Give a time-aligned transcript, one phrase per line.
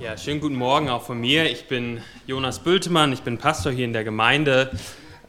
[0.00, 1.50] Ja, schönen guten Morgen auch von mir.
[1.50, 4.70] Ich bin Jonas Bültemann, ich bin Pastor hier in der Gemeinde.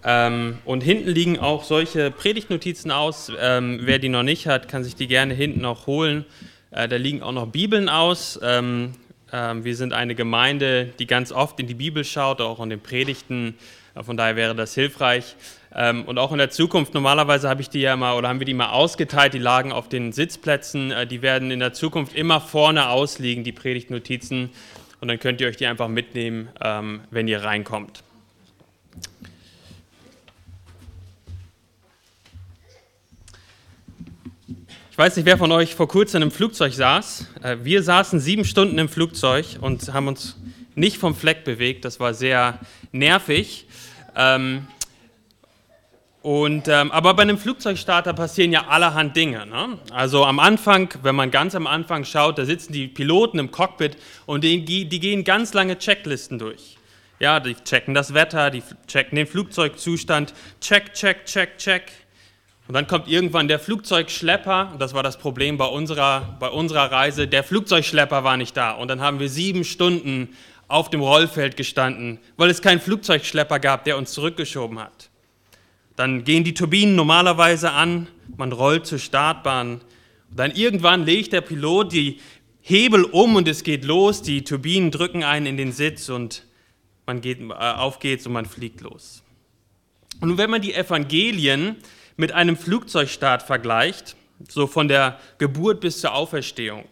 [0.01, 3.29] Ähm, und hinten liegen auch solche Predigtnotizen aus.
[3.37, 6.23] Ähm, wer die noch nicht hat, kann sich die gerne hinten noch holen.
[6.71, 8.39] Äh, da liegen auch noch Bibeln aus.
[8.41, 8.93] Ähm,
[9.34, 12.79] ähm wir sind eine Gemeinde, die ganz oft in die Bibel schaut, auch in den
[12.79, 13.57] Predigten.
[13.93, 15.35] Äh, von daher wäre das hilfreich.
[15.73, 18.45] Ähm, und auch in der Zukunft, normalerweise habe ich die ja mal oder haben wir
[18.45, 20.91] die mal ausgeteilt, die lagen auf den Sitzplätzen.
[20.91, 24.49] Äh, die werden in der Zukunft immer vorne ausliegen, die Predigtnotizen.
[24.99, 28.04] Und dann könnt ihr euch die einfach mitnehmen, ähm, wenn ihr reinkommt.
[34.91, 37.27] Ich weiß nicht, wer von euch vor kurzem im Flugzeug saß.
[37.41, 40.38] Äh, wir saßen sieben Stunden im Flugzeug und haben uns
[40.76, 41.85] nicht vom Fleck bewegt.
[41.85, 42.60] Das war sehr
[42.91, 43.68] nervig.
[44.18, 44.68] Ähm,
[46.22, 49.48] und, ähm, aber bei einem Flugzeugstarter passieren ja allerhand Dinge.
[49.48, 49.80] Ne?
[49.92, 53.98] Also am Anfang, wenn man ganz am Anfang schaut, da sitzen die Piloten im Cockpit
[54.28, 56.78] und die, die gehen ganz lange Checklisten durch.
[57.20, 61.91] Ja, die checken das Wetter, die checken den Flugzeugzustand, check, check, check, check.
[62.68, 67.28] Und dann kommt irgendwann der Flugzeugschlepper, das war das Problem bei unserer, bei unserer Reise,
[67.28, 68.72] der Flugzeugschlepper war nicht da.
[68.72, 70.30] Und dann haben wir sieben Stunden
[70.67, 75.10] auf dem Rollfeld gestanden, weil es keinen Flugzeugschlepper gab, der uns zurückgeschoben hat.
[75.95, 79.81] Dann gehen die Turbinen normalerweise an, man rollt zur Startbahn.
[80.30, 82.20] Und dann irgendwann legt der Pilot die
[82.61, 84.22] Hebel um und es geht los.
[84.22, 86.45] Die Turbinen drücken einen in den Sitz und
[87.06, 89.23] man geht, äh, auf geht's und man fliegt los.
[90.22, 91.75] Und wenn man die Evangelien
[92.16, 94.16] mit einem Flugzeugstart vergleicht,
[94.47, 96.86] so von der Geburt bis zur Auferstehung,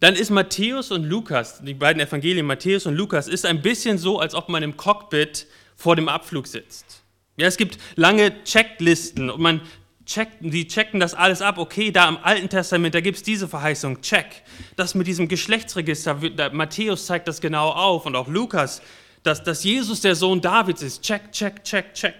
[0.00, 4.18] dann ist Matthäus und Lukas, die beiden Evangelien Matthäus und Lukas, ist ein bisschen so,
[4.18, 7.01] als ob man im Cockpit vor dem Abflug sitzt.
[7.36, 9.62] Ja, es gibt lange Checklisten und man
[10.04, 11.58] checkt, die checken das alles ab.
[11.58, 14.42] Okay, da im Alten Testament, da gibt es diese Verheißung, check.
[14.76, 16.18] Das mit diesem Geschlechtsregister,
[16.52, 18.82] Matthäus zeigt das genau auf und auch Lukas,
[19.22, 22.16] dass, dass Jesus der Sohn Davids ist, check, check, check, check.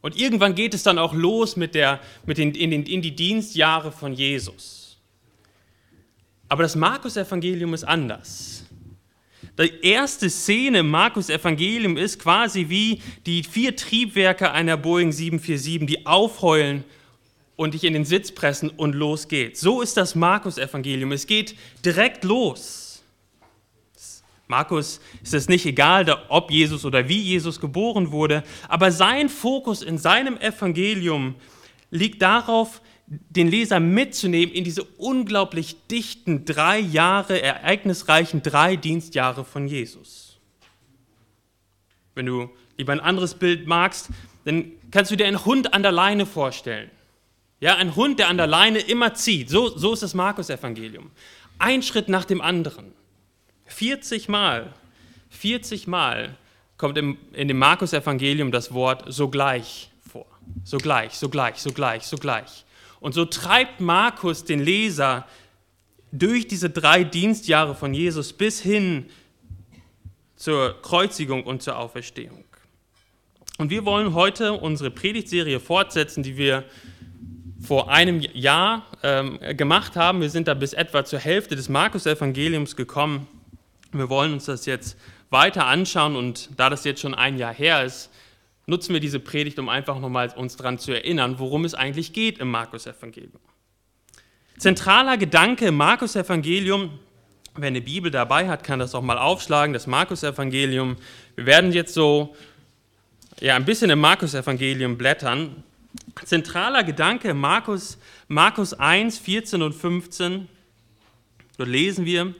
[0.00, 3.14] Und irgendwann geht es dann auch los mit, der, mit den, in, den, in die
[3.14, 4.98] Dienstjahre von Jesus.
[6.48, 8.64] Aber das Markus-Evangelium ist anders.
[9.60, 16.06] Die erste Szene im Markus-Evangelium ist quasi wie die vier Triebwerke einer Boeing 747, die
[16.06, 16.82] aufheulen
[17.56, 19.60] und dich in den Sitz pressen und los geht's.
[19.60, 21.12] So ist das Markus-Evangelium.
[21.12, 23.02] Es geht direkt los.
[24.48, 29.82] Markus ist es nicht egal, ob Jesus oder wie Jesus geboren wurde, aber sein Fokus
[29.82, 31.34] in seinem Evangelium
[31.90, 39.66] liegt darauf, den Leser mitzunehmen in diese unglaublich dichten drei Jahre, ereignisreichen drei Dienstjahre von
[39.66, 40.38] Jesus.
[42.14, 44.10] Wenn du lieber ein anderes Bild magst,
[44.44, 46.90] dann kannst du dir einen Hund an der Leine vorstellen.
[47.58, 49.50] Ja, ein Hund, der an der Leine immer zieht.
[49.50, 51.10] So, so ist das Markus-Evangelium.
[51.58, 52.92] Ein Schritt nach dem anderen.
[53.66, 54.72] 40 Mal,
[55.30, 56.36] 40 Mal
[56.78, 60.26] kommt im, in dem Markus-Evangelium das Wort sogleich vor.
[60.64, 62.64] Sogleich, sogleich, sogleich, sogleich.
[63.00, 65.26] Und so treibt Markus den Leser
[66.12, 69.06] durch diese drei Dienstjahre von Jesus bis hin
[70.36, 72.44] zur Kreuzigung und zur Auferstehung.
[73.58, 76.64] Und wir wollen heute unsere Predigtserie fortsetzen, die wir
[77.62, 80.22] vor einem Jahr ähm, gemacht haben.
[80.22, 83.26] Wir sind da bis etwa zur Hälfte des Markus-Evangeliums gekommen.
[83.92, 84.96] Wir wollen uns das jetzt
[85.28, 88.10] weiter anschauen und da das jetzt schon ein Jahr her ist,
[88.70, 92.38] nutzen wir diese Predigt, um einfach nochmal uns daran zu erinnern, worum es eigentlich geht
[92.38, 93.40] im Markus-Evangelium.
[94.56, 96.98] Zentraler Gedanke im Markus-Evangelium,
[97.56, 100.96] wer eine Bibel dabei hat, kann das auch mal aufschlagen, das Markus-Evangelium.
[101.34, 102.34] Wir werden jetzt so
[103.40, 105.64] ja, ein bisschen im Markus-Evangelium blättern.
[106.24, 107.98] Zentraler Gedanke Markus,
[108.28, 110.48] Markus 1, 14 und 15.
[111.58, 112.34] Dort lesen wir,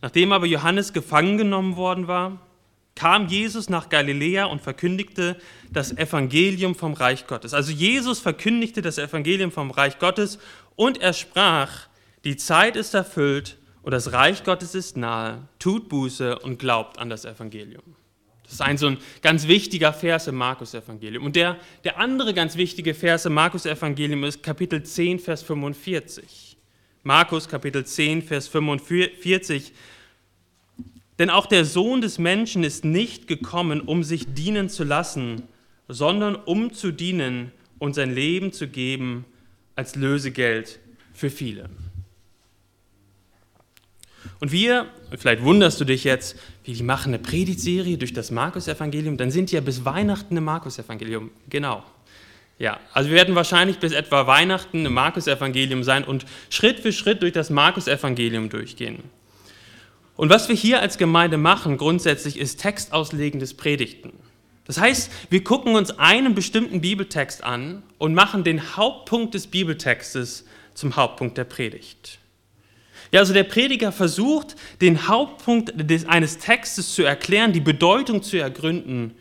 [0.00, 2.38] nachdem aber Johannes gefangen genommen worden war,
[2.96, 5.36] kam Jesus nach Galiläa und verkündigte
[5.70, 7.54] das Evangelium vom Reich Gottes.
[7.54, 10.38] Also Jesus verkündigte das Evangelium vom Reich Gottes
[10.74, 11.86] und er sprach,
[12.24, 17.08] die Zeit ist erfüllt und das Reich Gottes ist nahe, tut Buße und glaubt an
[17.08, 17.84] das Evangelium.
[18.42, 21.24] Das ist ein so ein ganz wichtiger Vers im Markus-Evangelium.
[21.24, 26.56] Und der, der andere ganz wichtige Vers im Markus-Evangelium ist Kapitel 10, Vers 45.
[27.02, 29.72] Markus Kapitel 10, Vers 45
[31.18, 35.42] denn auch der Sohn des Menschen ist nicht gekommen, um sich dienen zu lassen,
[35.88, 39.24] sondern um zu dienen und sein Leben zu geben
[39.74, 40.78] als Lösegeld
[41.14, 41.70] für viele.
[44.40, 44.86] Und wir,
[45.16, 49.50] vielleicht wunderst du dich jetzt, wie die machen eine Predigtserie durch das Markus-Evangelium, dann sind
[49.50, 51.30] die ja bis Weihnachten im Markus-Evangelium.
[51.48, 51.82] Genau.
[52.58, 57.22] Ja, also wir werden wahrscheinlich bis etwa Weihnachten im Markus-Evangelium sein und Schritt für Schritt
[57.22, 59.02] durch das Markus-Evangelium durchgehen.
[60.16, 64.12] Und was wir hier als Gemeinde machen, grundsätzlich, ist textauslegendes Predigten.
[64.64, 70.44] Das heißt, wir gucken uns einen bestimmten Bibeltext an und machen den Hauptpunkt des Bibeltextes
[70.74, 72.18] zum Hauptpunkt der Predigt.
[73.12, 78.36] Ja, also der Prediger versucht, den Hauptpunkt des, eines Textes zu erklären, die Bedeutung zu
[78.36, 79.14] ergründen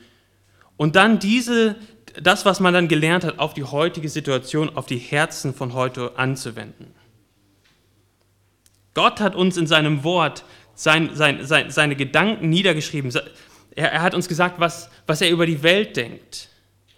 [0.77, 1.75] und dann diese,
[2.19, 6.17] das, was man dann gelernt hat, auf die heutige Situation, auf die Herzen von heute
[6.17, 6.87] anzuwenden.
[8.95, 10.45] Gott hat uns in seinem Wort
[10.75, 13.11] sein, sein, sein, seine Gedanken niedergeschrieben.
[13.75, 16.49] Er, er hat uns gesagt, was, was er über die Welt denkt,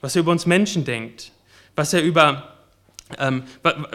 [0.01, 1.31] was er über uns Menschen denkt,
[1.75, 2.57] was er über
[3.19, 3.43] ähm,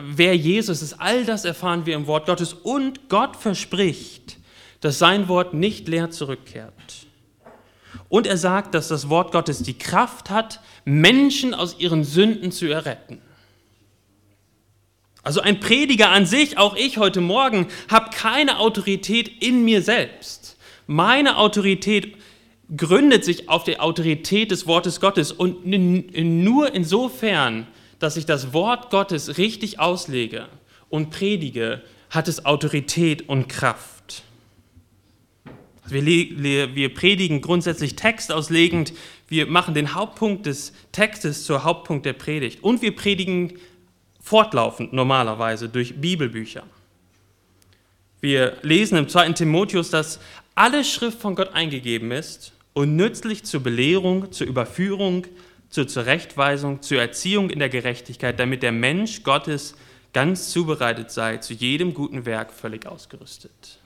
[0.03, 0.95] wer Jesus ist.
[0.95, 4.39] All das erfahren wir im Wort Gottes und Gott verspricht,
[4.81, 6.73] dass sein Wort nicht leer zurückkehrt.
[8.09, 12.67] Und er sagt, dass das Wort Gottes die Kraft hat, Menschen aus ihren Sünden zu
[12.67, 13.21] erretten.
[15.23, 20.57] Also ein Prediger an sich, auch ich heute Morgen, habe keine Autorität in mir selbst.
[20.87, 22.17] Meine Autorität
[22.77, 28.91] gründet sich auf der Autorität des Wortes Gottes und nur insofern, dass ich das Wort
[28.91, 30.49] Gottes richtig auslege
[30.89, 34.25] und predige, hat es Autorität und Kraft.
[35.87, 38.93] Wir, wir predigen grundsätzlich textauslegend,
[39.29, 43.55] wir machen den Hauptpunkt des Textes zur Hauptpunkt der Predigt und wir predigen
[44.23, 46.63] fortlaufend normalerweise durch Bibelbücher.
[48.21, 49.33] Wir lesen im 2.
[49.33, 50.21] Timotheus, dass
[50.55, 55.27] alle Schrift von Gott eingegeben ist und nützlich zur Belehrung, zur Überführung,
[55.69, 59.75] zur Zurechtweisung, zur Erziehung in der Gerechtigkeit, damit der Mensch Gottes
[60.13, 63.81] ganz zubereitet sei, zu jedem guten Werk völlig ausgerüstet.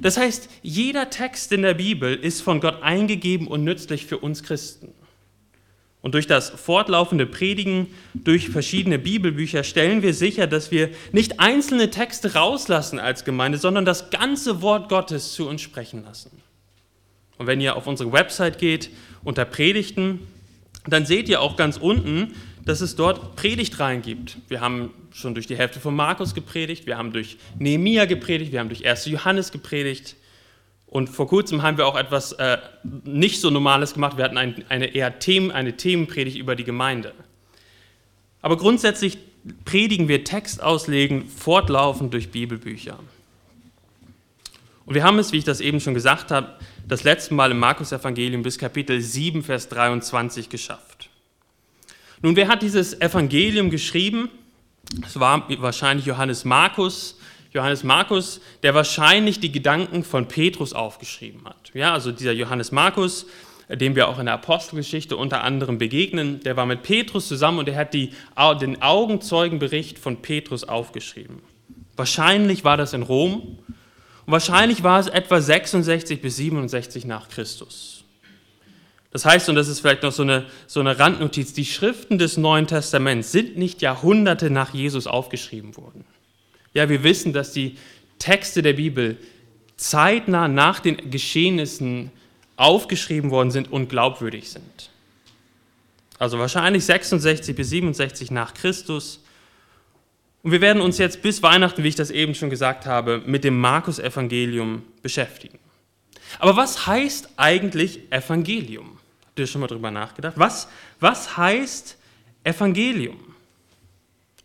[0.00, 4.42] Das heißt, jeder Text in der Bibel ist von Gott eingegeben und nützlich für uns
[4.42, 4.92] Christen.
[6.06, 11.90] Und durch das fortlaufende Predigen, durch verschiedene Bibelbücher stellen wir sicher, dass wir nicht einzelne
[11.90, 16.30] Texte rauslassen als Gemeinde, sondern das ganze Wort Gottes zu uns sprechen lassen.
[17.38, 18.90] Und wenn ihr auf unsere Website geht,
[19.24, 20.20] unter Predigten,
[20.86, 24.36] dann seht ihr auch ganz unten, dass es dort Predigtreihen gibt.
[24.46, 28.60] Wir haben schon durch die Hälfte von Markus gepredigt, wir haben durch Nehemia gepredigt, wir
[28.60, 29.06] haben durch 1.
[29.06, 30.14] Johannes gepredigt.
[30.86, 32.58] Und vor kurzem haben wir auch etwas äh,
[33.04, 34.16] nicht so Normales gemacht.
[34.16, 37.12] Wir hatten ein, eine eher Themen, eine Themenpredigt über die Gemeinde.
[38.40, 39.18] Aber grundsätzlich
[39.64, 42.98] predigen wir Text auslegen fortlaufend durch Bibelbücher.
[44.84, 46.54] Und wir haben es, wie ich das eben schon gesagt habe,
[46.86, 51.10] das letzte Mal im Markus-Evangelium bis Kapitel 7, Vers 23 geschafft.
[52.22, 54.30] Nun, wer hat dieses Evangelium geschrieben?
[55.04, 57.15] Es war wahrscheinlich Johannes Markus,
[57.56, 61.70] Johannes Markus, der wahrscheinlich die Gedanken von Petrus aufgeschrieben hat.
[61.74, 63.26] Ja, also dieser Johannes Markus,
[63.68, 67.68] dem wir auch in der Apostelgeschichte unter anderem begegnen, der war mit Petrus zusammen und
[67.68, 68.12] er hat die,
[68.60, 71.40] den Augenzeugenbericht von Petrus aufgeschrieben.
[71.96, 73.58] Wahrscheinlich war das in Rom
[74.26, 78.04] und wahrscheinlich war es etwa 66 bis 67 nach Christus.
[79.12, 82.36] Das heißt, und das ist vielleicht noch so eine, so eine Randnotiz, die Schriften des
[82.36, 86.04] Neuen Testaments sind nicht Jahrhunderte nach Jesus aufgeschrieben worden.
[86.76, 87.78] Ja, wir wissen, dass die
[88.18, 89.16] Texte der Bibel
[89.78, 92.12] zeitnah nach den Geschehnissen
[92.56, 94.90] aufgeschrieben worden sind und glaubwürdig sind.
[96.18, 99.24] Also wahrscheinlich 66 bis 67 nach Christus.
[100.42, 103.44] Und wir werden uns jetzt bis Weihnachten, wie ich das eben schon gesagt habe, mit
[103.44, 105.58] dem Markus-Evangelium beschäftigen.
[106.38, 108.98] Aber was heißt eigentlich Evangelium?
[109.24, 110.34] Habt ihr schon mal drüber nachgedacht?
[110.36, 110.68] Was,
[111.00, 111.96] was heißt
[112.44, 113.34] Evangelium?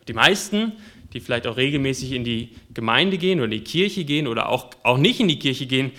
[0.07, 0.71] Die meisten
[1.13, 4.69] die vielleicht auch regelmäßig in die Gemeinde gehen oder in die Kirche gehen oder auch,
[4.83, 5.91] auch nicht in die Kirche gehen,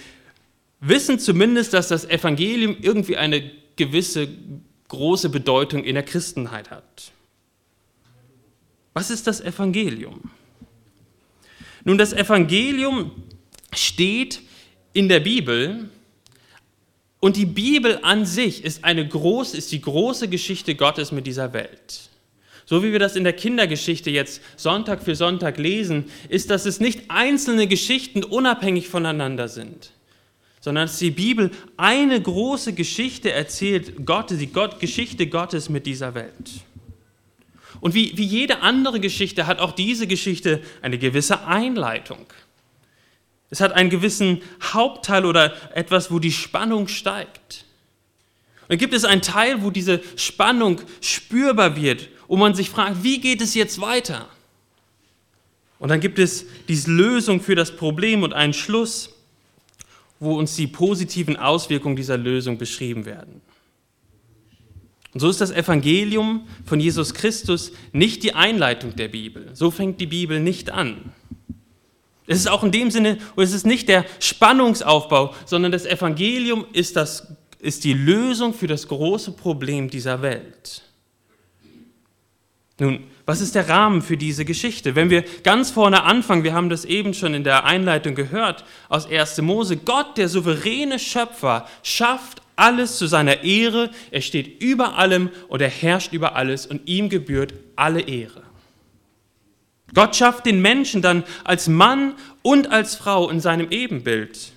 [0.80, 4.28] wissen zumindest, dass das Evangelium irgendwie eine gewisse
[4.88, 7.12] große Bedeutung in der Christenheit hat.
[8.94, 10.30] Was ist das Evangelium?
[11.84, 13.10] Nun, das Evangelium
[13.74, 14.42] steht
[14.92, 15.88] in der Bibel
[17.20, 21.52] und die Bibel an sich ist, eine groß, ist die große Geschichte Gottes mit dieser
[21.52, 22.10] Welt.
[22.72, 26.80] So wie wir das in der Kindergeschichte jetzt Sonntag für Sonntag lesen, ist, dass es
[26.80, 29.90] nicht einzelne Geschichten unabhängig voneinander sind,
[30.58, 36.14] sondern dass die Bibel eine große Geschichte erzählt, Gott, die Gott, Geschichte Gottes mit dieser
[36.14, 36.62] Welt.
[37.82, 42.24] Und wie, wie jede andere Geschichte hat auch diese Geschichte eine gewisse Einleitung.
[43.50, 47.66] Es hat einen gewissen Hauptteil oder etwas, wo die Spannung steigt.
[48.68, 53.20] Und gibt es einen Teil, wo diese Spannung spürbar wird wo man sich fragt, wie
[53.20, 54.26] geht es jetzt weiter?
[55.78, 59.10] Und dann gibt es diese Lösung für das Problem und einen Schluss,
[60.18, 63.42] wo uns die positiven Auswirkungen dieser Lösung beschrieben werden.
[65.12, 69.50] Und so ist das Evangelium von Jesus Christus nicht die Einleitung der Bibel.
[69.52, 71.12] So fängt die Bibel nicht an.
[72.26, 76.96] Es ist auch in dem Sinne, es ist nicht der Spannungsaufbau, sondern das Evangelium ist,
[76.96, 80.82] das, ist die Lösung für das große Problem dieser Welt.
[82.82, 84.96] Nun, was ist der Rahmen für diese Geschichte?
[84.96, 89.08] Wenn wir ganz vorne anfangen, wir haben das eben schon in der Einleitung gehört aus
[89.08, 89.40] 1.
[89.42, 95.62] Mose, Gott, der souveräne Schöpfer, schafft alles zu seiner Ehre, er steht über allem und
[95.62, 98.42] er herrscht über alles und ihm gebührt alle Ehre.
[99.94, 104.50] Gott schafft den Menschen dann als Mann und als Frau in seinem Ebenbild.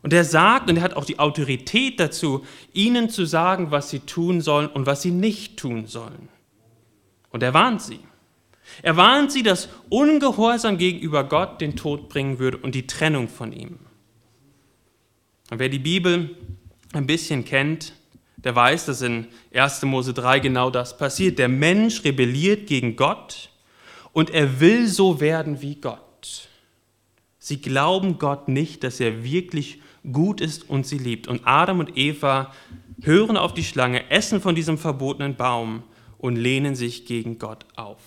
[0.00, 3.98] Und er sagt, und er hat auch die Autorität dazu, ihnen zu sagen, was sie
[3.98, 6.28] tun sollen und was sie nicht tun sollen.
[7.34, 7.98] Und er warnt sie.
[8.80, 13.52] Er warnt sie, dass Ungehorsam gegenüber Gott den Tod bringen würde und die Trennung von
[13.52, 13.80] ihm.
[15.50, 16.36] Und wer die Bibel
[16.92, 17.92] ein bisschen kennt,
[18.36, 19.82] der weiß, dass in 1.
[19.82, 21.40] Mose 3 genau das passiert.
[21.40, 23.50] Der Mensch rebelliert gegen Gott
[24.12, 26.48] und er will so werden wie Gott.
[27.40, 29.80] Sie glauben Gott nicht, dass er wirklich
[30.12, 31.26] gut ist und sie liebt.
[31.26, 32.52] Und Adam und Eva
[33.02, 35.82] hören auf die Schlange, essen von diesem verbotenen Baum
[36.24, 37.98] und lehnen sich gegen Gott auf.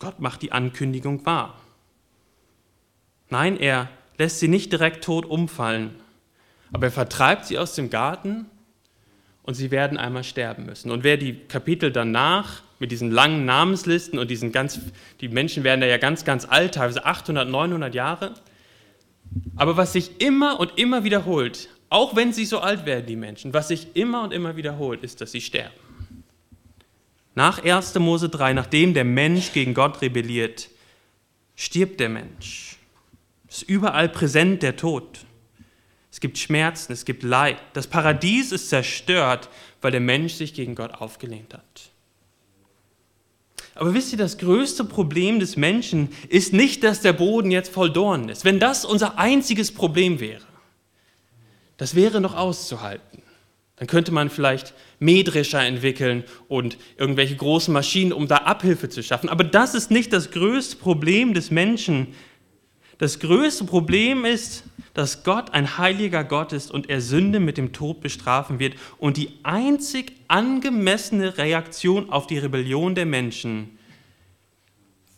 [0.00, 1.56] Gott macht die Ankündigung wahr.
[3.30, 5.94] Nein, er lässt sie nicht direkt tot umfallen,
[6.72, 8.46] aber er vertreibt sie aus dem Garten
[9.44, 10.90] und sie werden einmal sterben müssen.
[10.90, 14.80] Und wer die Kapitel danach mit diesen langen Namenslisten und diesen ganz,
[15.20, 18.34] die Menschen werden da ja ganz, ganz alt, teilweise 800, 900 Jahre,
[19.54, 23.54] aber was sich immer und immer wiederholt, auch wenn sie so alt werden, die Menschen,
[23.54, 25.81] was sich immer und immer wiederholt, ist, dass sie sterben.
[27.34, 27.94] Nach 1.
[27.98, 30.68] Mose 3, nachdem der Mensch gegen Gott rebelliert,
[31.56, 32.76] stirbt der Mensch.
[33.48, 35.20] Es ist überall präsent der Tod.
[36.10, 37.56] Es gibt Schmerzen, es gibt Leid.
[37.72, 39.48] Das Paradies ist zerstört,
[39.80, 41.90] weil der Mensch sich gegen Gott aufgelehnt hat.
[43.74, 47.90] Aber wisst ihr, das größte Problem des Menschen ist nicht, dass der Boden jetzt voll
[47.90, 48.44] Dornen ist.
[48.44, 50.44] Wenn das unser einziges Problem wäre,
[51.78, 53.22] das wäre noch auszuhalten.
[53.82, 59.28] Dann könnte man vielleicht Mähdrescher entwickeln und irgendwelche großen Maschinen, um da Abhilfe zu schaffen.
[59.28, 62.14] Aber das ist nicht das größte Problem des Menschen.
[62.98, 64.62] Das größte Problem ist,
[64.94, 68.76] dass Gott ein heiliger Gott ist und er Sünde mit dem Tod bestrafen wird.
[68.98, 73.80] Und die einzig angemessene Reaktion auf die Rebellion der Menschen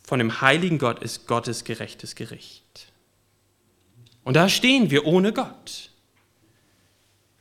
[0.01, 2.91] von dem heiligen Gott ist Gottes gerechtes Gericht.
[4.23, 5.91] Und da stehen wir ohne Gott.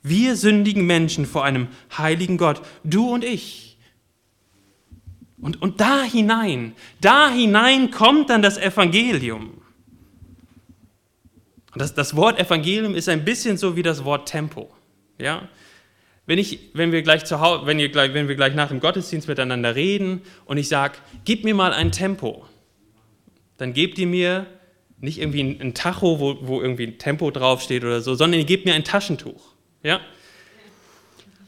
[0.04, 3.78] Wir sündigen Menschen vor einem heiligen Gott, du und ich.
[5.40, 9.62] Und, und da hinein, da hinein kommt dann das Evangelium.
[11.74, 14.70] Das, das Wort Evangelium ist ein bisschen so wie das Wort Tempo.
[15.18, 15.48] Ja?
[16.26, 19.26] Wenn, ich, wenn, wir gleich zu Hause, wenn, ihr wenn wir gleich nach dem Gottesdienst
[19.26, 22.44] miteinander reden und ich sage, gib mir mal ein Tempo,
[23.56, 24.46] dann gebt ihr mir
[24.98, 28.46] nicht irgendwie ein, ein Tacho, wo, wo irgendwie ein Tempo draufsteht oder so, sondern ihr
[28.46, 29.53] gebt mir ein Taschentuch.
[29.84, 30.00] Ja?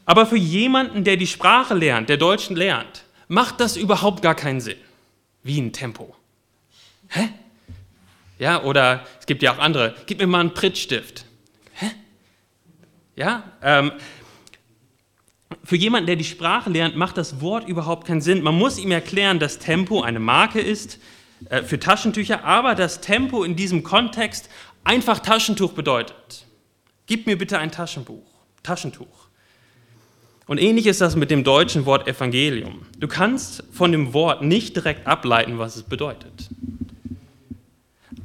[0.05, 4.61] Aber für jemanden, der die Sprache lernt, der Deutschen lernt, macht das überhaupt gar keinen
[4.61, 4.77] Sinn.
[5.43, 6.15] Wie ein Tempo.
[7.09, 7.27] Hä?
[8.39, 9.95] Ja, oder es gibt ja auch andere.
[10.05, 11.25] Gib mir mal einen Prittstift.
[11.73, 11.91] Hä?
[13.15, 13.91] Ja, ähm,
[15.63, 18.41] für jemanden, der die Sprache lernt, macht das Wort überhaupt keinen Sinn.
[18.41, 20.99] Man muss ihm erklären, dass Tempo eine Marke ist
[21.49, 24.49] äh, für Taschentücher, aber dass Tempo in diesem Kontext
[24.83, 26.45] einfach Taschentuch bedeutet.
[27.07, 28.26] Gib mir bitte ein Taschenbuch,
[28.67, 29.27] Taschentuch.
[30.45, 32.85] Und ähnlich ist das mit dem deutschen Wort Evangelium.
[32.99, 36.49] Du kannst von dem Wort nicht direkt ableiten, was es bedeutet.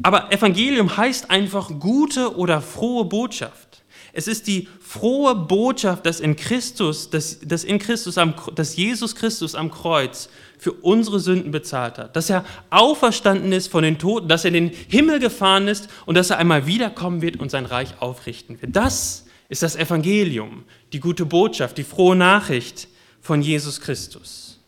[0.02, 3.82] Aber Evangelium heißt einfach gute oder frohe Botschaft.
[4.12, 9.14] Es ist die frohe Botschaft, dass in Christus, dass, dass, in Christus am, dass Jesus
[9.14, 14.28] Christus am Kreuz für unsere Sünden bezahlt hat, dass er auferstanden ist von den Toten,
[14.28, 17.64] dass er in den Himmel gefahren ist und dass er einmal wiederkommen wird und sein
[17.64, 18.76] Reich aufrichten wird.
[18.76, 22.88] Das ist das Evangelium, die gute Botschaft, die frohe Nachricht
[23.20, 24.58] von Jesus Christus.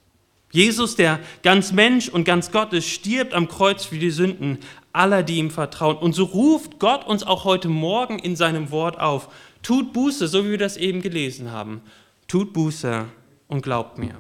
[0.53, 4.59] Jesus, der ganz Mensch und ganz Gott ist, stirbt am Kreuz für die Sünden
[4.93, 5.97] aller, die ihm vertrauen.
[5.97, 9.31] Und so ruft Gott uns auch heute Morgen in seinem Wort auf.
[9.63, 11.81] Tut Buße, so wie wir das eben gelesen haben.
[12.29, 13.07] Tut Buße
[13.49, 14.15] und glaubt mir.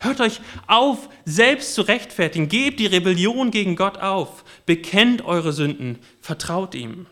[0.00, 2.48] Hört euch auf, selbst zu rechtfertigen.
[2.48, 4.44] Gebt die Rebellion gegen Gott auf.
[4.66, 6.00] Bekennt eure Sünden.
[6.20, 7.06] Vertraut ihm.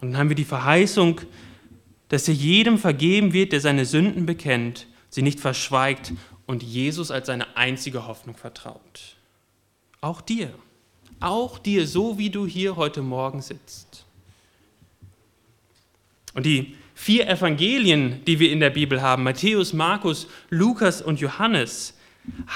[0.00, 1.22] Und dann haben wir die Verheißung,
[2.08, 6.12] dass er jedem vergeben wird, der seine Sünden bekennt, sie nicht verschweigt
[6.46, 9.16] und Jesus als seine einzige Hoffnung vertraut.
[10.00, 10.50] Auch dir,
[11.20, 14.04] auch dir, so wie du hier heute Morgen sitzt.
[16.34, 21.94] Und die vier Evangelien, die wir in der Bibel haben, Matthäus, Markus, Lukas und Johannes,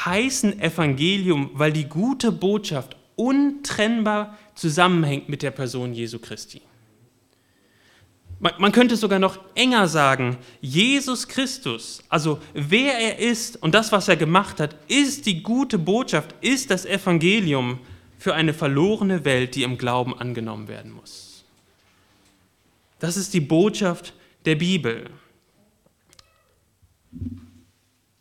[0.04, 6.62] heißen Evangelium, weil die gute Botschaft untrennbar zusammenhängt mit der Person Jesu Christi.
[8.40, 14.08] Man könnte sogar noch enger sagen, Jesus Christus, also wer er ist und das, was
[14.08, 17.80] er gemacht hat, ist die gute Botschaft, ist das Evangelium
[18.18, 21.44] für eine verlorene Welt, die im Glauben angenommen werden muss.
[22.98, 24.14] Das ist die Botschaft
[24.46, 25.10] der Bibel.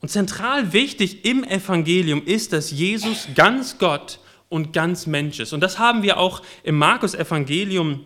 [0.02, 5.54] Und zentral wichtig im Evangelium ist, dass Jesus ganz Gott und ganz Mensch ist.
[5.54, 8.06] Und das haben wir auch im Markus-Evangelium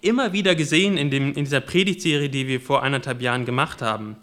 [0.00, 4.16] immer wieder gesehen in, dem, in dieser Predigtserie, die wir vor anderthalb Jahren gemacht haben.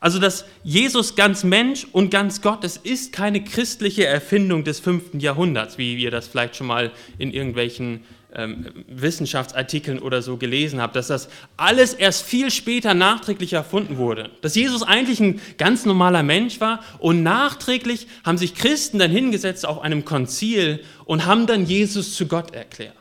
[0.00, 5.18] Also, dass Jesus ganz Mensch und ganz Gott, das ist keine christliche Erfindung des fünften
[5.18, 10.94] Jahrhunderts, wie ihr das vielleicht schon mal in irgendwelchen ähm, Wissenschaftsartikeln oder so gelesen habt,
[10.94, 14.30] dass das alles erst viel später nachträglich erfunden wurde.
[14.40, 19.66] Dass Jesus eigentlich ein ganz normaler Mensch war und nachträglich haben sich Christen dann hingesetzt
[19.66, 22.94] auf einem Konzil und haben dann Jesus zu Gott erklärt.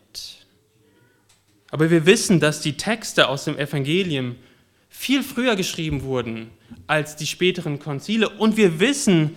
[1.71, 4.36] Aber wir wissen, dass die Texte aus dem Evangelium
[4.89, 6.50] viel früher geschrieben wurden
[6.88, 8.29] als die späteren Konzile.
[8.29, 9.36] Und wir wissen,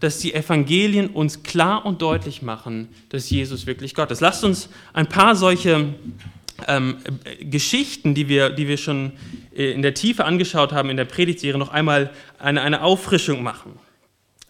[0.00, 4.20] dass die Evangelien uns klar und deutlich machen, dass Jesus wirklich Gott ist.
[4.20, 5.94] Lasst uns ein paar solche
[6.66, 6.98] ähm,
[7.40, 9.12] Geschichten, die wir, die wir schon
[9.54, 13.78] äh, in der Tiefe angeschaut haben in der Predigtserie, noch einmal eine, eine Auffrischung machen.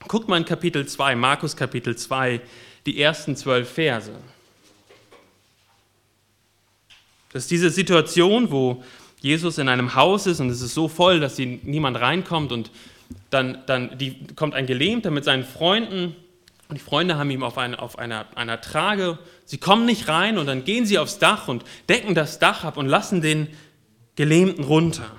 [0.08, 2.40] Guckt mal in Kapitel 2, Markus Kapitel 2,
[2.86, 4.12] die ersten zwölf Verse.
[7.32, 8.82] Das ist diese Situation, wo
[9.20, 12.70] Jesus in einem Haus ist und es ist so voll, dass niemand reinkommt und
[13.30, 16.16] dann, dann die, kommt ein Gelähmter mit seinen Freunden
[16.68, 19.18] und die Freunde haben ihn auf, eine, auf einer, einer Trage.
[19.44, 22.76] Sie kommen nicht rein und dann gehen sie aufs Dach und decken das Dach ab
[22.76, 23.48] und lassen den
[24.16, 25.10] Gelähmten runter,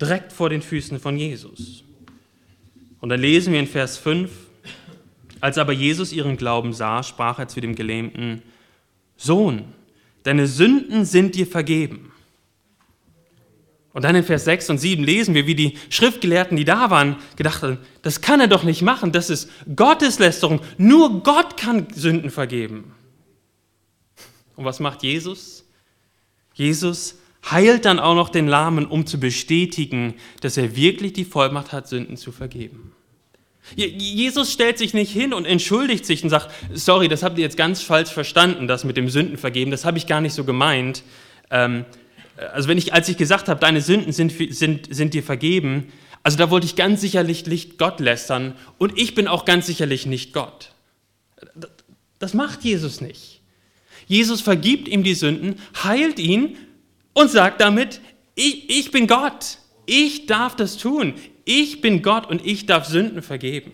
[0.00, 1.84] direkt vor den Füßen von Jesus.
[3.00, 4.30] Und dann lesen wir in Vers 5,
[5.40, 8.42] als aber Jesus ihren Glauben sah, sprach er zu dem Gelähmten,
[9.16, 9.64] Sohn,
[10.28, 12.12] deine Sünden sind dir vergeben.
[13.94, 17.16] Und dann in Vers 6 und 7 lesen wir, wie die Schriftgelehrten, die da waren,
[17.36, 20.60] gedacht haben, das kann er doch nicht machen, das ist Gotteslästerung.
[20.76, 22.92] Nur Gott kann Sünden vergeben.
[24.54, 25.64] Und was macht Jesus?
[26.52, 27.16] Jesus
[27.50, 31.88] heilt dann auch noch den Lahmen, um zu bestätigen, dass er wirklich die Vollmacht hat,
[31.88, 32.92] Sünden zu vergeben.
[33.76, 37.56] Jesus stellt sich nicht hin und entschuldigt sich und sagt, sorry, das habt ihr jetzt
[37.56, 41.02] ganz falsch verstanden, das mit dem Sündenvergeben, das habe ich gar nicht so gemeint.
[41.50, 41.84] Ähm,
[42.52, 46.38] also wenn ich, als ich gesagt habe, deine Sünden sind, sind, sind dir vergeben, also
[46.38, 50.32] da wollte ich ganz sicherlich nicht Gott lästern und ich bin auch ganz sicherlich nicht
[50.32, 50.72] Gott.
[52.18, 53.40] Das macht Jesus nicht.
[54.06, 56.56] Jesus vergibt ihm die Sünden, heilt ihn
[57.12, 58.00] und sagt damit,
[58.34, 61.14] ich, ich bin Gott, ich darf das tun,
[61.48, 63.72] ich bin Gott und ich darf Sünden vergeben.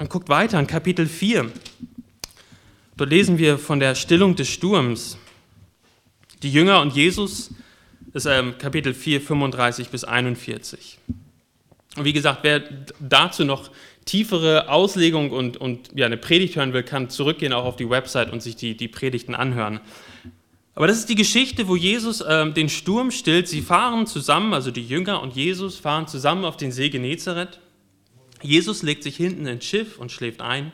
[0.00, 1.50] Und guckt weiter in Kapitel 4.
[2.96, 5.16] Dort lesen wir von der Stillung des Sturms.
[6.42, 7.50] Die Jünger und Jesus,
[8.12, 10.98] das ist ähm, Kapitel 4, 35 bis 41.
[11.96, 12.64] Und wie gesagt, wer
[12.98, 13.70] dazu noch
[14.04, 18.32] tiefere Auslegung und, und ja, eine Predigt hören will, kann zurückgehen auch auf die Website
[18.32, 19.80] und sich die, die Predigten anhören.
[20.76, 23.48] Aber das ist die Geschichte, wo Jesus äh, den Sturm stillt.
[23.48, 27.58] Sie fahren zusammen, also die Jünger und Jesus fahren zusammen auf den See Genezareth.
[28.42, 30.70] Jesus legt sich hinten ins Schiff und schläft ein.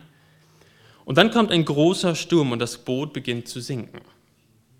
[1.04, 4.00] Und dann kommt ein großer Sturm und das Boot beginnt zu sinken.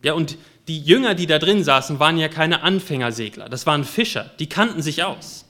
[0.03, 3.49] Ja, und die Jünger, die da drin saßen, waren ja keine Anfängersegler.
[3.49, 5.42] Das waren Fischer, die kannten sich aus.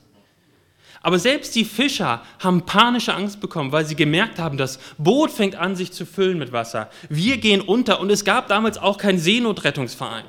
[1.03, 5.55] Aber selbst die Fischer haben panische Angst bekommen, weil sie gemerkt haben, das Boot fängt
[5.55, 6.89] an, sich zu füllen mit Wasser.
[7.09, 10.23] Wir gehen unter und es gab damals auch keinen Seenotrettungsverein,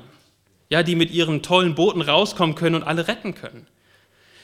[0.69, 3.65] ja, die mit ihren tollen Booten rauskommen können und alle retten können.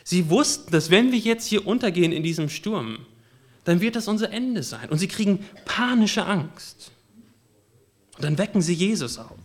[0.05, 2.99] Sie wussten, dass wenn wir jetzt hier untergehen in diesem Sturm,
[3.65, 4.89] dann wird das unser Ende sein.
[4.89, 6.91] Und sie kriegen panische Angst.
[8.15, 9.37] Und dann wecken sie Jesus auf.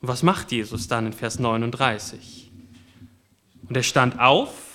[0.00, 2.50] Und was macht Jesus dann in Vers 39?
[3.68, 4.67] Und er stand auf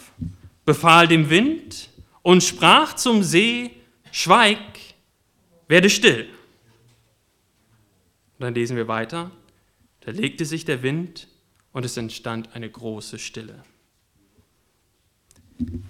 [0.65, 1.89] befahl dem Wind
[2.21, 3.71] und sprach zum See,
[4.11, 4.59] schweig,
[5.67, 6.27] werde still.
[8.37, 9.31] Und dann lesen wir weiter,
[10.01, 11.27] da legte sich der Wind
[11.71, 13.63] und es entstand eine große Stille.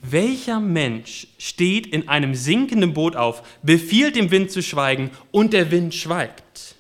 [0.02, 5.72] Welcher Mensch steht in einem sinkenden Boot auf, befiehlt dem Wind zu schweigen und der
[5.72, 6.76] Wind schweigt?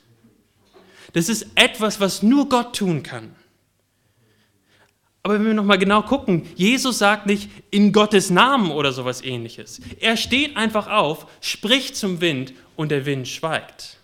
[1.13, 3.35] Das ist etwas, was nur Gott tun kann.
[5.23, 9.79] Aber wenn wir nochmal genau gucken, Jesus sagt nicht in Gottes Namen oder sowas ähnliches.
[10.01, 13.97] Er steht einfach auf, spricht zum Wind und der Wind schweigt.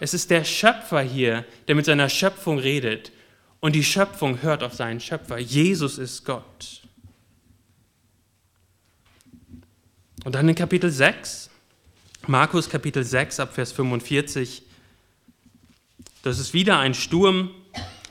[0.00, 3.10] Es ist der Schöpfer hier, der mit seiner Schöpfung redet
[3.58, 5.38] und die Schöpfung hört auf seinen Schöpfer.
[5.38, 6.82] Jesus ist Gott.
[10.24, 11.48] Und dann in Kapitel 6
[12.28, 14.62] Markus Kapitel 6 ab Vers 45.
[16.22, 17.50] Das ist wieder ein Sturm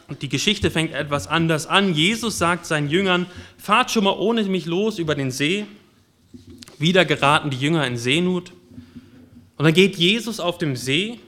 [0.10, 1.94] die Geschichte fängt etwas anders an.
[1.94, 3.26] Jesus sagt seinen Jüngern,
[3.58, 5.66] fahrt schon mal ohne mich los über den See.
[6.80, 8.54] Wieder geraten die Jünger in Seenot.
[9.58, 11.20] Und dann geht Jesus auf dem See.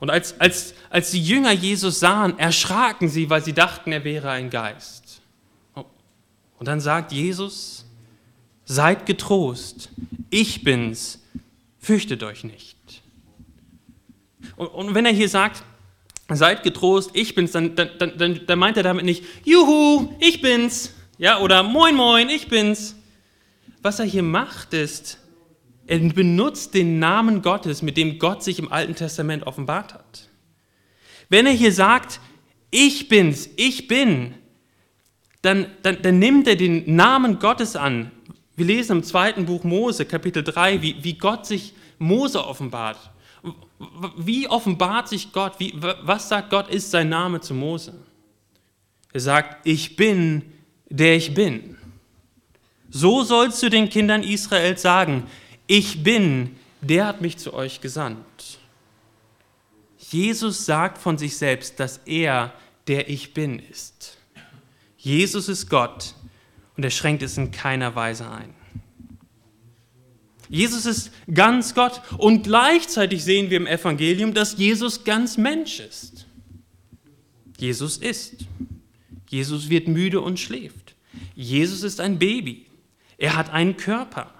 [0.00, 4.30] Und als, als, als die Jünger Jesus sahen, erschraken sie, weil sie dachten, er wäre
[4.30, 5.20] ein Geist.
[6.58, 7.84] Und dann sagt Jesus,
[8.64, 9.90] seid getrost,
[10.30, 11.22] ich bin's,
[11.78, 12.76] fürchtet euch nicht.
[14.56, 15.62] Und, und wenn er hier sagt,
[16.34, 20.92] seid getrost, ich bin's, dann, dann, dann, dann meint er damit nicht, juhu, ich bin's,
[21.18, 22.96] ja, oder moin, moin, ich bin's.
[23.82, 25.18] Was er hier macht, ist,
[25.86, 30.28] er benutzt den Namen Gottes, mit dem Gott sich im Alten Testament offenbart hat.
[31.28, 32.20] Wenn er hier sagt,
[32.70, 34.34] ich bin's, ich bin,
[35.42, 38.10] dann, dann, dann nimmt er den Namen Gottes an.
[38.56, 42.98] Wir lesen im zweiten Buch Mose, Kapitel 3, wie, wie Gott sich Mose offenbart.
[44.16, 45.54] Wie offenbart sich Gott?
[45.58, 47.94] Wie, was sagt Gott, ist sein Name zu Mose?
[49.12, 50.42] Er sagt, ich bin,
[50.88, 51.76] der ich bin.
[52.90, 55.26] So sollst du den Kindern Israels sagen,
[55.66, 58.58] ich bin, der hat mich zu euch gesandt.
[59.98, 62.52] Jesus sagt von sich selbst, dass er
[62.86, 64.16] der ich bin ist.
[64.96, 66.14] Jesus ist Gott
[66.76, 68.55] und er schränkt es in keiner Weise ein.
[70.48, 76.26] Jesus ist ganz Gott und gleichzeitig sehen wir im Evangelium, dass Jesus ganz Mensch ist.
[77.58, 78.46] Jesus ist.
[79.28, 80.94] Jesus wird müde und schläft.
[81.34, 82.66] Jesus ist ein Baby.
[83.18, 84.32] Er hat einen Körper.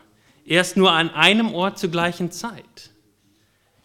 [0.45, 2.91] Er ist nur an einem Ort zur gleichen Zeit.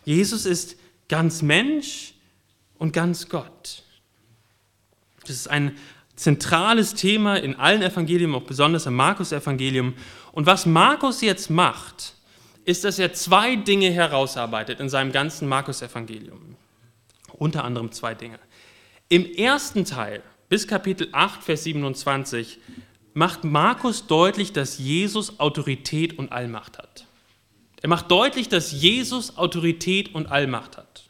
[0.06, 0.76] Jesus ist
[1.10, 2.14] ganz Mensch
[2.78, 3.84] und ganz Gott.
[5.22, 5.78] Das ist ein
[6.22, 9.96] zentrales Thema in allen Evangelien, auch besonders im Markus-Evangelium.
[10.32, 12.14] Und was Markus jetzt macht,
[12.64, 16.56] ist, dass er zwei Dinge herausarbeitet in seinem ganzen Markus-Evangelium.
[17.34, 18.38] Unter anderem zwei Dinge.
[19.10, 22.60] Im ersten Teil, bis Kapitel 8, Vers 27,
[23.16, 27.08] macht Markus deutlich, dass Jesus Autorität und Allmacht hat.
[27.82, 31.10] Er macht deutlich, dass Jesus Autorität und Allmacht hat.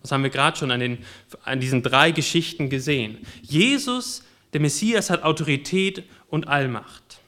[0.00, 1.04] Das haben wir gerade schon an, den,
[1.44, 3.18] an diesen drei Geschichten gesehen.
[3.42, 7.20] Jesus, der Messias, hat Autorität und Allmacht.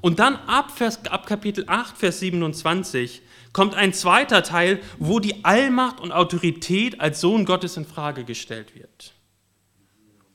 [0.00, 5.44] Und dann ab, Vers, ab Kapitel 8, Vers 27 kommt ein zweiter Teil, wo die
[5.44, 9.14] Allmacht und Autorität als Sohn Gottes in Frage gestellt wird.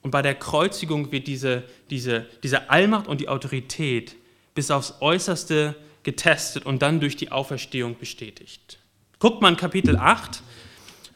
[0.01, 4.15] Und bei der Kreuzigung wird diese, diese, diese Allmacht und die Autorität
[4.53, 8.77] bis aufs Äußerste getestet und dann durch die Auferstehung bestätigt.
[9.17, 10.43] Guckt man Kapitel 8,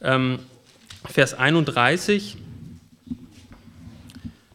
[0.02, 0.40] ähm,
[1.08, 2.36] Vers 31.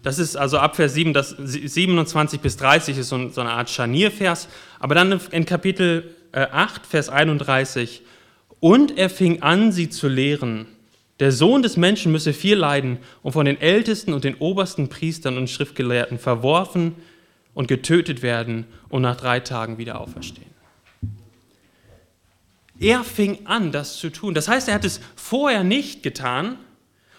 [0.06, 4.48] Das ist also ab Vers 7, das 27 bis 30 ist so, eine Art Scharniervers.
[4.80, 8.04] Aber dann in Kapitel 8, äh, Vers 31.
[8.60, 10.68] Und er fing an, sie zu lehren
[11.20, 15.38] der Sohn des Menschen müsse viel leiden und von den Ältesten und den obersten Priestern
[15.38, 16.96] und Schriftgelehrten verworfen
[17.54, 20.54] und getötet werden und nach drei Tagen wieder auferstehen.
[22.78, 24.34] Er fing an, das zu tun.
[24.34, 26.58] Das heißt, er hat es vorher nicht getan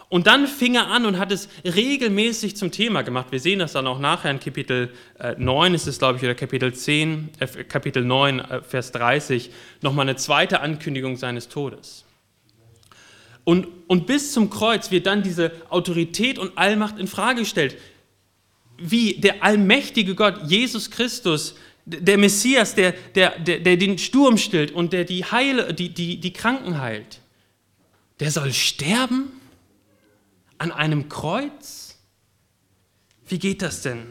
[0.08, 3.28] und dann fing er an und hat es regelmäßig zum Thema gemacht.
[3.30, 4.92] Wir sehen das dann auch nachher in Kapitel
[5.36, 9.50] 9, ist es glaube ich, oder Kapitel 10, äh, Kapitel 9, äh, Vers 30,
[9.82, 12.04] nochmal eine zweite Ankündigung seines Todes.
[13.42, 17.76] Und, und bis zum Kreuz wird dann diese Autorität und Allmacht in Frage gestellt.
[18.78, 24.72] Wie der allmächtige Gott, Jesus Christus, der Messias, der, der, der, der den Sturm stillt
[24.72, 27.20] und der die, Heile, die, die, die Kranken heilt,
[28.18, 29.30] der soll sterben
[30.58, 31.98] an einem Kreuz?
[33.26, 34.06] Wie geht das denn?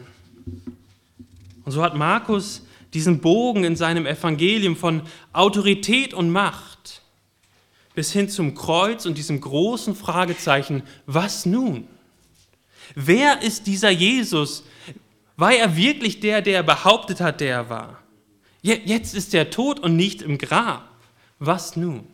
[1.64, 2.62] Und so hat Markus
[2.94, 7.02] diesen Bogen in seinem Evangelium von Autorität und Macht
[7.96, 11.88] bis hin zum Kreuz und diesem großen Fragezeichen, was nun?
[12.94, 14.64] Wer ist dieser Jesus?
[15.36, 18.02] War er wirklich der, der behauptet hat, der er war?
[18.62, 20.88] Jetzt ist er tot und nicht im Grab.
[21.38, 22.06] Was nun?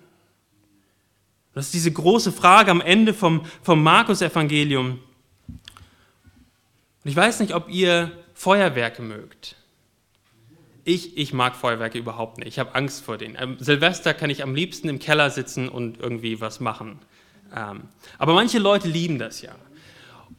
[1.55, 5.01] Das ist diese große Frage am Ende vom, vom Markus-Evangelium.
[7.05, 9.57] Und ich weiß nicht, ob ihr Feuerwerke mögt.
[10.85, 12.49] Ich, ich mag Feuerwerke überhaupt nicht.
[12.49, 13.37] Ich habe Angst vor denen.
[13.39, 16.99] Ähm, Silvester kann ich am liebsten im Keller sitzen und irgendwie was machen.
[17.55, 17.83] Ähm,
[18.19, 19.55] aber manche Leute lieben das ja.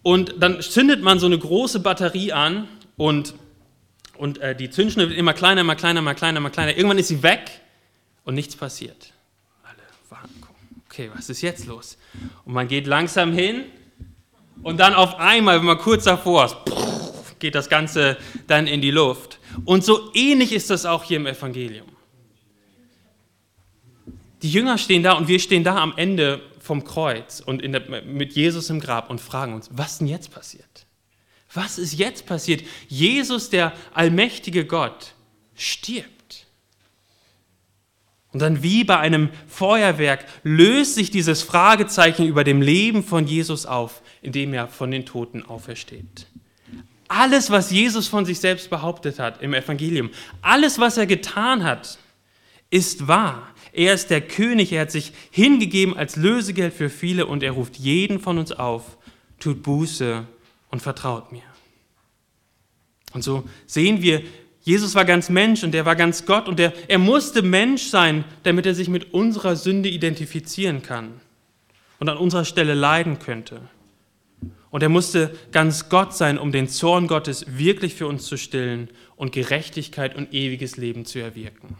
[0.01, 3.35] Und dann zündet man so eine große Batterie an und,
[4.17, 6.75] und äh, die Zündschnur wird immer kleiner, immer kleiner, immer kleiner, immer kleiner.
[6.75, 7.61] Irgendwann ist sie weg
[8.25, 9.12] und nichts passiert.
[10.93, 11.97] Okay, was ist jetzt los?
[12.45, 13.63] Und man geht langsam hin
[14.61, 16.55] und dann auf einmal, wenn man kurz davor ist,
[17.39, 19.39] geht das Ganze dann in die Luft.
[19.65, 21.87] Und so ähnlich ist das auch hier im Evangelium.
[24.43, 28.33] Die Jünger stehen da und wir stehen da am Ende vom Kreuz und der, mit
[28.33, 30.85] Jesus im Grab und fragen uns, was denn jetzt passiert?
[31.55, 32.63] Was ist jetzt passiert?
[32.87, 35.15] Jesus, der allmächtige Gott,
[35.55, 36.11] stirbt.
[38.33, 43.67] Und dann wie bei einem Feuerwerk löst sich dieses Fragezeichen über dem Leben von Jesus
[43.67, 46.27] auf, indem er von den Toten aufersteht.
[47.07, 50.09] Alles, was Jesus von sich selbst behauptet hat im Evangelium,
[50.41, 51.99] alles, was er getan hat,
[52.71, 53.49] ist wahr.
[53.71, 57.77] Er ist der König, er hat sich hingegeben als Lösegeld für viele und er ruft
[57.77, 58.97] jeden von uns auf,
[59.39, 60.25] tut Buße
[60.71, 61.43] und vertraut mir.
[63.13, 64.23] Und so sehen wir,
[64.63, 68.23] Jesus war ganz Mensch und er war ganz Gott und er, er musste Mensch sein,
[68.43, 71.19] damit er sich mit unserer Sünde identifizieren kann
[71.99, 73.61] und an unserer Stelle leiden könnte.
[74.71, 78.89] Und er musste ganz Gott sein, um den Zorn Gottes wirklich für uns zu stillen
[79.15, 81.75] und Gerechtigkeit und ewiges Leben zu erwirken.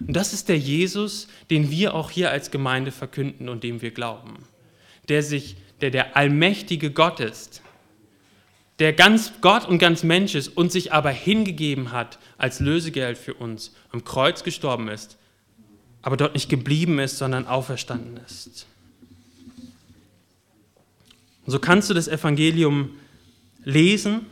[0.00, 3.92] Und das ist der Jesus, den wir auch hier als Gemeinde verkünden und dem wir
[3.92, 4.34] glauben.
[5.08, 7.62] Der sich, der der allmächtige Gott ist,
[8.78, 13.34] der ganz Gott und ganz Mensch ist und sich aber hingegeben hat als Lösegeld für
[13.34, 15.16] uns, am Kreuz gestorben ist,
[16.02, 18.66] aber dort nicht geblieben ist, sondern auferstanden ist.
[21.46, 22.90] Und so kannst du das Evangelium
[23.64, 24.26] lesen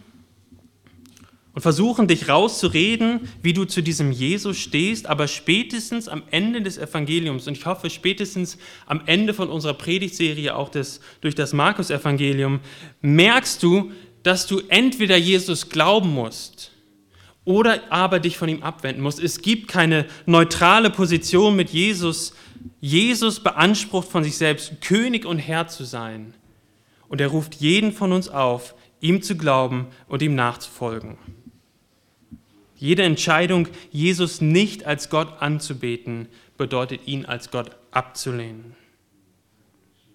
[1.55, 6.79] und versuchen, dich rauszureden, wie du zu diesem Jesus stehst, aber spätestens am Ende des
[6.79, 12.61] Evangeliums, und ich hoffe spätestens am Ende von unserer Predigtserie, auch des, durch das Markus-Evangelium,
[13.03, 16.73] merkst du, dass du entweder Jesus glauben musst
[17.45, 19.19] oder aber dich von ihm abwenden musst.
[19.19, 22.35] Es gibt keine neutrale Position mit Jesus.
[22.81, 26.35] Jesus beansprucht von sich selbst, König und Herr zu sein.
[27.09, 31.19] Und er ruft jeden von uns auf, ihm zu glauben und ihm nachzufolgen.
[32.77, 38.75] Jede Entscheidung, Jesus nicht als Gott anzubeten, bedeutet ihn als Gott abzulehnen.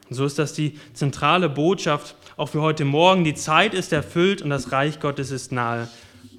[0.10, 3.24] Und so ist das die zentrale Botschaft auch für heute Morgen.
[3.24, 5.90] Die Zeit ist erfüllt und das Reich Gottes ist nahe.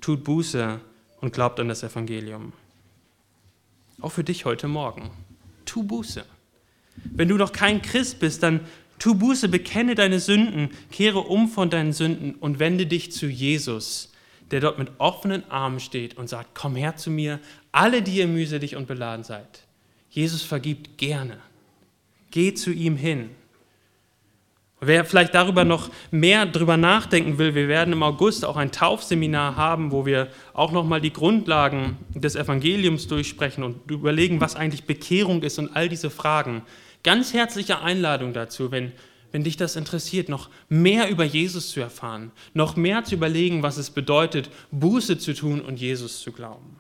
[0.01, 0.81] Tut Buße
[1.21, 2.53] und glaubt an das Evangelium.
[4.01, 5.11] Auch für dich heute Morgen.
[5.65, 6.25] Tu Buße.
[7.05, 8.61] Wenn du noch kein Christ bist, dann
[8.99, 14.13] tu Buße, bekenne deine Sünden, kehre um von deinen Sünden und wende dich zu Jesus,
[14.51, 17.41] der dort mit offenen Armen steht und sagt, komm her zu mir,
[17.73, 19.65] alle, die ihr mühselig und beladen seid.
[20.11, 21.39] Jesus vergibt gerne.
[22.31, 23.31] Geh zu ihm hin.
[24.81, 29.57] Wer vielleicht darüber noch mehr drüber nachdenken will, wir werden im August auch ein Taufseminar
[29.57, 35.43] haben, wo wir auch nochmal die Grundlagen des Evangeliums durchsprechen und überlegen, was eigentlich Bekehrung
[35.43, 36.63] ist und all diese Fragen.
[37.03, 38.93] Ganz herzliche Einladung dazu, wenn,
[39.33, 43.79] wenn dich das interessiert, noch mehr über Jesus zu erfahren, noch mehr zu überlegen, was
[43.79, 46.78] es bedeutet, Buße zu tun und Jesus zu glauben.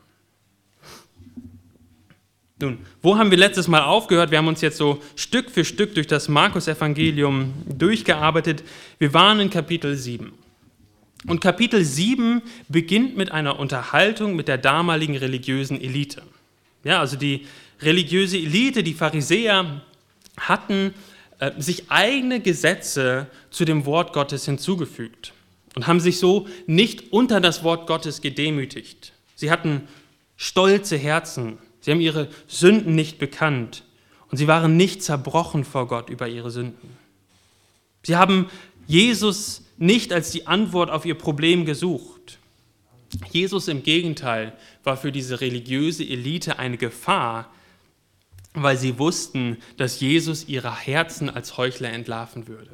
[2.60, 4.32] Nun, wo haben wir letztes Mal aufgehört?
[4.32, 8.64] Wir haben uns jetzt so Stück für Stück durch das Markus-Evangelium durchgearbeitet.
[8.98, 10.32] Wir waren in Kapitel 7.
[11.26, 16.22] Und Kapitel 7 beginnt mit einer Unterhaltung mit der damaligen religiösen Elite.
[16.82, 17.46] Ja, also die
[17.80, 19.82] religiöse Elite, die Pharisäer,
[20.36, 20.94] hatten
[21.38, 25.32] äh, sich eigene Gesetze zu dem Wort Gottes hinzugefügt
[25.76, 29.12] und haben sich so nicht unter das Wort Gottes gedemütigt.
[29.36, 29.86] Sie hatten
[30.36, 33.82] stolze Herzen, Sie haben ihre Sünden nicht bekannt
[34.30, 36.98] und sie waren nicht zerbrochen vor Gott über ihre Sünden.
[38.02, 38.50] Sie haben
[38.86, 42.40] Jesus nicht als die Antwort auf ihr Problem gesucht.
[43.32, 44.52] Jesus im Gegenteil
[44.84, 47.50] war für diese religiöse Elite eine Gefahr,
[48.52, 52.72] weil sie wussten, dass Jesus ihre Herzen als Heuchler entlarven würde.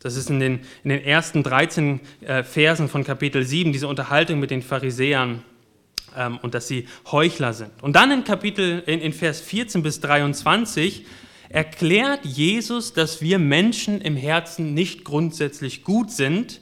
[0.00, 4.38] Das ist in den, in den ersten 13 äh, Versen von Kapitel 7, diese Unterhaltung
[4.38, 5.42] mit den Pharisäern
[6.16, 7.70] ähm, und dass sie Heuchler sind.
[7.82, 11.04] Und dann in Kapitel, in, in Vers 14 bis 23
[11.48, 16.60] erklärt Jesus, dass wir Menschen im Herzen nicht grundsätzlich gut sind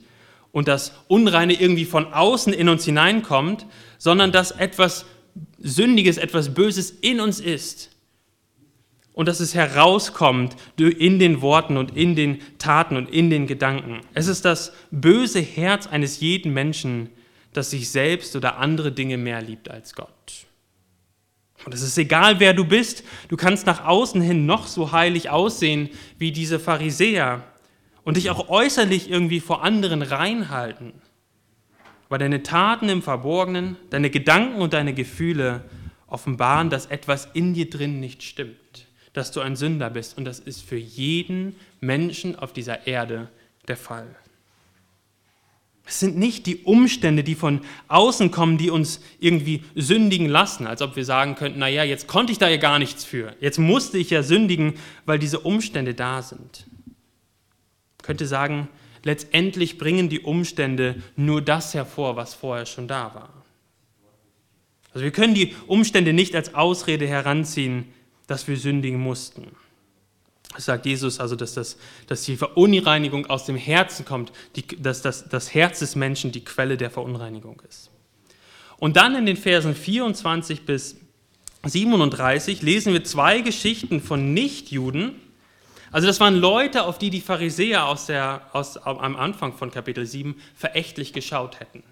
[0.53, 3.67] und das Unreine irgendwie von außen in uns hineinkommt,
[3.99, 5.07] sondern dass etwas
[5.59, 7.91] Sündiges, etwas Böses in uns ist
[9.15, 14.01] und dass es herauskommt in den Worten und in den Taten und in den Gedanken.
[14.13, 17.11] Es ist das böse Herz eines jeden Menschen,
[17.55, 20.47] das sich selbst oder andere Dinge mehr liebt als Gott.
[21.65, 25.31] Und es ist egal, wer du bist, du kannst nach außen hin noch so heilig
[25.31, 25.89] aussehen
[26.19, 27.43] wie diese Pharisäer
[28.03, 30.93] und dich auch äußerlich irgendwie vor anderen reinhalten.
[32.11, 35.65] Weil deine Taten im Verborgenen, deine Gedanken und deine Gefühle
[36.07, 40.19] offenbaren, dass etwas in dir drin nicht stimmt, dass du ein Sünder bist.
[40.19, 43.31] Und das ist für jeden Menschen auf dieser Erde
[43.69, 44.15] der Fall.
[45.87, 50.81] Es sind nicht die Umstände, die von außen kommen, die uns irgendwie sündigen lassen, als
[50.81, 53.37] ob wir sagen könnten, naja, jetzt konnte ich da ja gar nichts für.
[53.41, 56.67] Jetzt musste ich ja sündigen, weil diese Umstände da sind.
[57.99, 58.69] Ich könnte sagen,
[59.03, 63.45] letztendlich bringen die Umstände nur das hervor, was vorher schon da war.
[64.95, 67.93] Also wir können die Umstände nicht als Ausrede heranziehen,
[68.27, 69.49] dass wir sündigen mussten.
[70.57, 75.29] Sagt Jesus also, dass, das, dass die Verunreinigung aus dem Herzen kommt, die, dass das,
[75.29, 77.91] das Herz des Menschen die Quelle der Verunreinigung ist.
[78.77, 80.97] Und dann in den Versen 24 bis
[81.65, 85.21] 37 lesen wir zwei Geschichten von Nichtjuden.
[85.91, 90.07] Also das waren Leute, auf die die Pharisäer aus der, aus, am Anfang von Kapitel
[90.07, 91.83] 7 verächtlich geschaut hätten.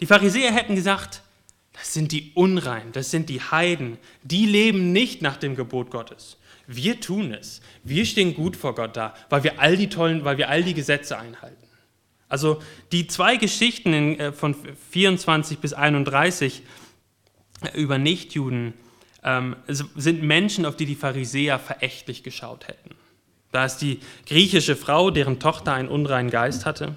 [0.00, 1.22] Die Pharisäer hätten gesagt,
[1.72, 6.36] das sind die Unrein, das sind die Heiden, die leben nicht nach dem Gebot Gottes.
[6.66, 7.60] Wir tun es.
[7.84, 10.74] Wir stehen gut vor Gott da, weil wir all die tollen, weil wir all die
[10.74, 11.66] Gesetze einhalten.
[12.28, 12.60] Also
[12.92, 14.56] die zwei Geschichten in, äh, von
[14.90, 16.62] 24 bis 31
[17.62, 18.74] äh, über Nichtjuden
[19.22, 22.94] ähm, sind Menschen, auf die die Pharisäer verächtlich geschaut hätten.
[23.52, 26.96] Da ist die griechische Frau, deren Tochter einen unreinen Geist hatte.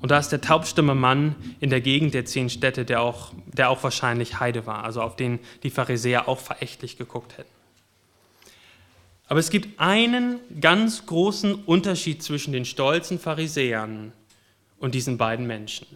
[0.00, 3.68] Und da ist der taubstumme Mann in der Gegend der zehn Städte, der auch, der
[3.68, 7.57] auch wahrscheinlich Heide war, also auf den die Pharisäer auch verächtlich geguckt hätten.
[9.28, 14.12] Aber es gibt einen ganz großen Unterschied zwischen den stolzen Pharisäern
[14.78, 15.86] und diesen beiden Menschen.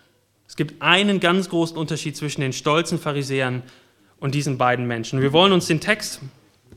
[0.46, 3.62] Es gibt einen ganz großen Unterschied zwischen den stolzen Pharisäern
[4.20, 5.22] und diesen beiden Menschen.
[5.22, 6.20] Wir wollen uns den Text,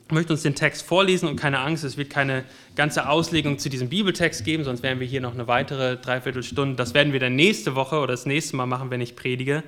[0.09, 2.45] möchten uns den Text vorlesen und keine Angst, es wird keine
[2.77, 6.77] ganze Auslegung zu diesem Bibeltext geben, sonst wären wir hier noch eine weitere Dreiviertelstunde.
[6.77, 9.61] Das werden wir dann nächste Woche oder das nächste Mal machen, wenn ich predige.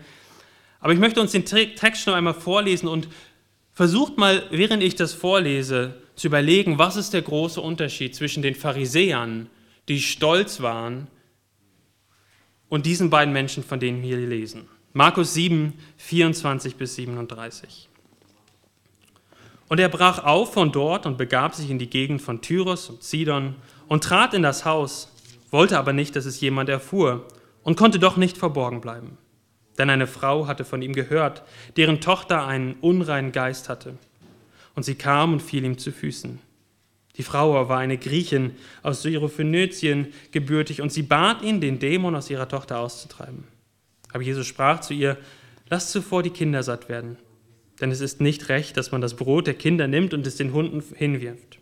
[0.80, 3.10] Aber ich möchte uns den Text noch einmal vorlesen und
[3.73, 8.56] versucht mal, während ich das vorlese, zu überlegen, was ist der große Unterschied zwischen den
[8.56, 9.49] Pharisäern,
[9.88, 11.08] die stolz waren,
[12.69, 14.67] und diesen beiden Menschen, von denen wir hier lesen.
[14.91, 17.88] Markus 7, 24 bis 37.
[19.69, 23.03] Und er brach auf von dort und begab sich in die Gegend von Tyros und
[23.03, 23.56] Sidon
[23.88, 25.13] und trat in das Haus,
[25.49, 27.25] wollte aber nicht, dass es jemand erfuhr
[27.63, 29.17] und konnte doch nicht verborgen bleiben.
[29.77, 31.43] Denn eine Frau hatte von ihm gehört,
[31.77, 33.97] deren Tochter einen unreinen Geist hatte
[34.78, 36.38] und sie kam und fiel ihm zu Füßen.
[37.16, 38.52] Die Frau war eine Griechin
[38.84, 43.46] aus Syrophönizien gebürtig und sie bat ihn, den Dämon aus ihrer Tochter auszutreiben.
[44.13, 45.18] Aber Jesus sprach zu ihr,
[45.68, 47.18] lass zuvor die Kinder satt werden,
[47.82, 50.54] denn es ist nicht recht, dass man das Brot der Kinder nimmt und es den
[50.54, 51.58] Hunden hinwirft.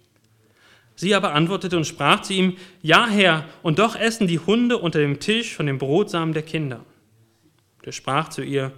[0.98, 5.00] Sie aber antwortete und sprach zu ihm, Ja, Herr, und doch essen die Hunde unter
[5.00, 6.84] dem Tisch von dem Brotsamen der Kinder.
[7.82, 8.74] Er sprach zu ihr,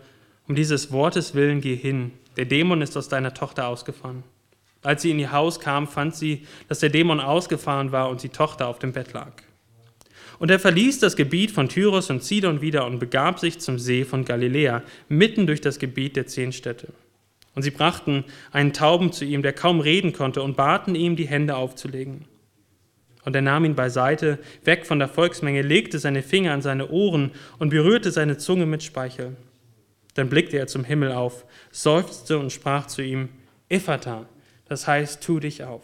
[0.47, 4.23] um dieses Wortes willen geh hin, der Dämon ist aus deiner Tochter ausgefahren.
[4.83, 8.29] Als sie in ihr Haus kam, fand sie, dass der Dämon ausgefahren war und die
[8.29, 9.33] Tochter auf dem Bett lag.
[10.39, 14.05] Und er verließ das Gebiet von Tyros und Sidon wieder und begab sich zum See
[14.05, 16.89] von Galiläa, mitten durch das Gebiet der zehn Städte.
[17.55, 21.27] Und sie brachten einen Tauben zu ihm, der kaum reden konnte, und baten ihm, die
[21.27, 22.25] Hände aufzulegen.
[23.25, 27.31] Und er nahm ihn beiseite, weg von der Volksmenge, legte seine Finger an seine Ohren
[27.57, 29.35] und berührte seine Zunge mit Speichel.
[30.17, 33.29] Dann blickte er zum Himmel auf, seufzte und sprach zu ihm,
[33.69, 34.27] Iphata,
[34.67, 35.83] das heißt, tu dich auf.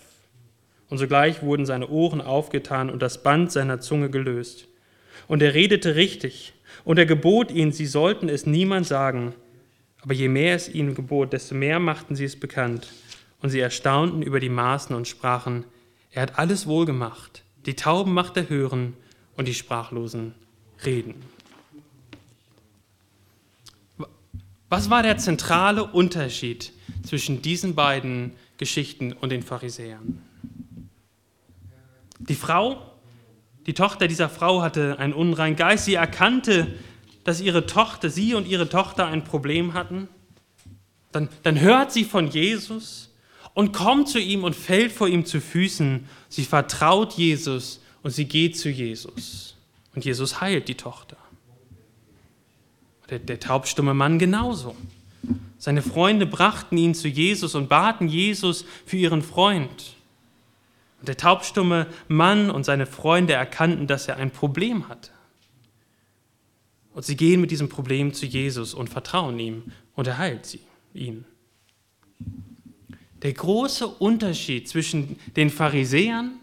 [0.90, 4.68] Und sogleich wurden seine Ohren aufgetan und das Band seiner Zunge gelöst.
[5.28, 9.36] Und er redete richtig, und er gebot ihnen, sie sollten es niemand sagen.
[10.02, 12.92] Aber je mehr es ihnen gebot, desto mehr machten sie es bekannt.
[13.40, 15.66] Und sie erstaunten über die Maßen und sprachen,
[16.10, 17.44] er hat alles wohl gemacht.
[17.68, 18.98] Die Tauben macht er hören
[19.38, 20.34] und die Sprachlosen
[20.84, 21.14] reden.
[24.74, 30.20] Was war der zentrale Unterschied zwischen diesen beiden Geschichten und den Pharisäern?
[32.18, 32.82] Die Frau,
[33.68, 35.86] die Tochter dieser Frau hatte einen unreinen Geist.
[35.86, 36.74] Sie erkannte,
[37.24, 40.08] dass ihre Tochter, sie und ihre Tochter ein Problem hatten.
[41.12, 43.12] Dann, dann hört sie von Jesus
[43.54, 46.10] und kommt zu ihm und fällt vor ihm zu Füßen.
[46.30, 49.56] Sie vertraut Jesus und sie geht zu Jesus.
[49.94, 51.18] Und Jesus heilt die Tochter.
[53.10, 54.76] Der, der taubstumme Mann genauso.
[55.58, 59.96] Seine Freunde brachten ihn zu Jesus und baten Jesus für ihren Freund.
[61.00, 65.12] Und der taubstumme Mann und seine Freunde erkannten, dass er ein Problem hatte.
[66.94, 69.64] Und sie gehen mit diesem Problem zu Jesus und vertrauen ihm
[69.96, 70.62] und er heilt sie,
[70.94, 71.26] ihn.
[73.22, 76.40] Der große Unterschied zwischen den Pharisäern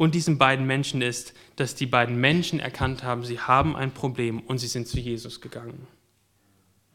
[0.00, 4.40] und diesen beiden Menschen ist, dass die beiden Menschen erkannt haben, sie haben ein Problem
[4.40, 5.86] und sie sind zu Jesus gegangen.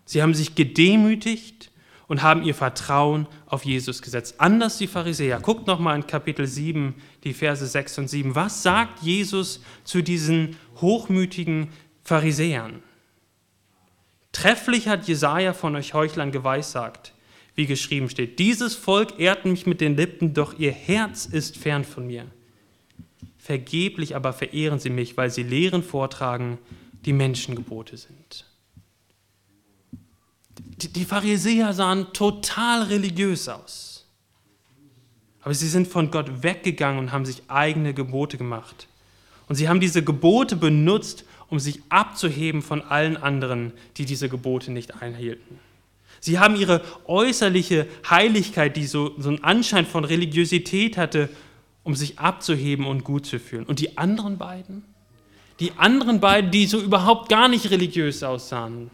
[0.06, 1.70] Sie haben sich gedemütigt
[2.08, 4.42] und haben ihr Vertrauen auf Jesus gesetzt.
[4.42, 5.40] Anders die Pharisäer.
[5.40, 8.34] Guckt nochmal in Kapitel 7, die Verse 6 und 7.
[8.34, 11.70] Was sagt Jesus zu diesen hochmütigen
[12.02, 12.82] Pharisäern.
[14.32, 17.14] Trefflich hat Jesaja von euch Heuchlern geweissagt,
[17.54, 21.84] wie geschrieben steht: Dieses Volk ehrt mich mit den Lippen, doch ihr Herz ist fern
[21.84, 22.26] von mir.
[23.46, 26.58] Vergeblich aber verehren sie mich, weil sie Lehren vortragen,
[27.06, 28.44] die Menschengebote sind.
[30.58, 34.08] Die, Pharisäer sahen total religiös aus.
[35.42, 38.88] Aber sie sind von Gott weggegangen und haben sich eigene Gebote gemacht.
[39.48, 44.72] Und sie haben diese Gebote benutzt, um sich abzuheben von allen anderen, die diese Gebote
[44.72, 45.60] nicht einhielten.
[46.20, 51.30] Sie haben ihre äußerliche Heiligkeit, die so, so einen Anschein von Religiosität hatte,
[51.86, 53.66] um sich abzuheben und gut zu fühlen.
[53.66, 54.84] Und die anderen beiden?
[55.62, 58.92] Die anderen beiden, die so überhaupt gar nicht religiös aussahen,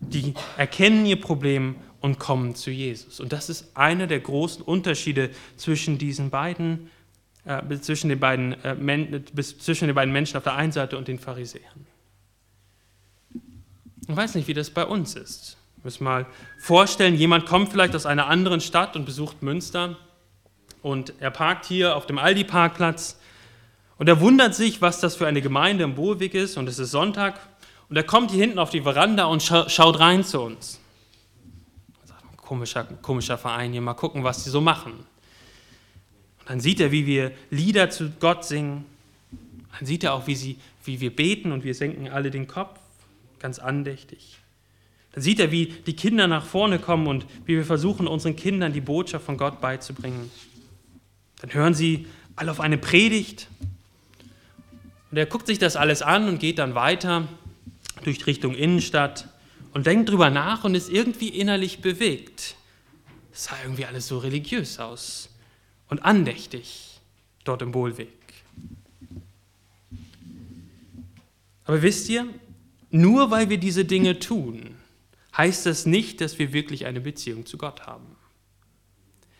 [0.00, 3.20] die erkennen ihr Problem und kommen zu Jesus.
[3.20, 6.90] Und das ist einer der großen Unterschiede zwischen diesen beiden
[7.44, 11.18] äh, zwischen, den beiden, äh, zwischen den beiden Menschen auf der einen Seite und den
[11.18, 11.86] Pharisäern.
[14.08, 15.56] Ich weiß nicht, wie das bei uns ist.
[15.78, 16.26] Ich muss mal
[16.58, 19.96] vorstellen, jemand kommt vielleicht aus einer anderen Stadt und besucht Münster
[20.82, 23.18] und er parkt hier auf dem Aldi-Parkplatz
[23.98, 26.90] und er wundert sich, was das für eine Gemeinde im Bohlweg ist und es ist
[26.90, 27.38] Sonntag
[27.88, 30.80] und er kommt hier hinten auf die Veranda und scha schaut rein zu uns.
[32.36, 34.92] Komischer, komischer Verein hier, mal gucken, was die so machen.
[36.46, 38.84] Dann sieht er, wie wir Lieder zu Gott singen.
[39.78, 42.80] Dann sieht er auch, wie, sie, wie wir beten und wir senken alle den Kopf,
[43.38, 44.38] ganz andächtig.
[45.12, 48.72] Dann sieht er, wie die Kinder nach vorne kommen und wie wir versuchen, unseren Kindern
[48.72, 50.30] die Botschaft von Gott beizubringen.
[51.40, 53.48] Dann hören sie alle auf eine Predigt.
[55.10, 57.28] Und er guckt sich das alles an und geht dann weiter
[58.04, 59.28] durch Richtung Innenstadt
[59.72, 62.56] und denkt drüber nach und ist irgendwie innerlich bewegt.
[63.32, 65.28] Es sah irgendwie alles so religiös aus
[65.88, 67.00] und andächtig
[67.44, 68.08] dort im Bohlweg.
[71.64, 72.26] Aber wisst ihr,
[72.90, 74.74] nur weil wir diese Dinge tun,
[75.36, 78.16] heißt das nicht, dass wir wirklich eine Beziehung zu Gott haben.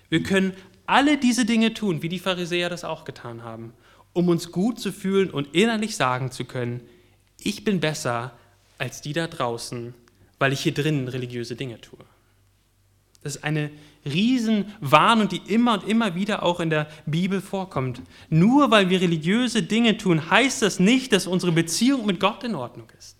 [0.09, 0.55] Wir können
[0.91, 3.73] alle diese Dinge tun, wie die Pharisäer das auch getan haben,
[4.13, 6.81] um uns gut zu fühlen und innerlich sagen zu können,
[7.39, 8.33] ich bin besser
[8.77, 9.95] als die da draußen,
[10.39, 11.99] weil ich hier drinnen religiöse Dinge tue.
[13.23, 13.71] Das ist eine
[14.05, 18.01] Riesenwarnung, die immer und immer wieder auch in der Bibel vorkommt.
[18.31, 22.55] Nur weil wir religiöse Dinge tun, heißt das nicht, dass unsere Beziehung mit Gott in
[22.55, 23.20] Ordnung ist.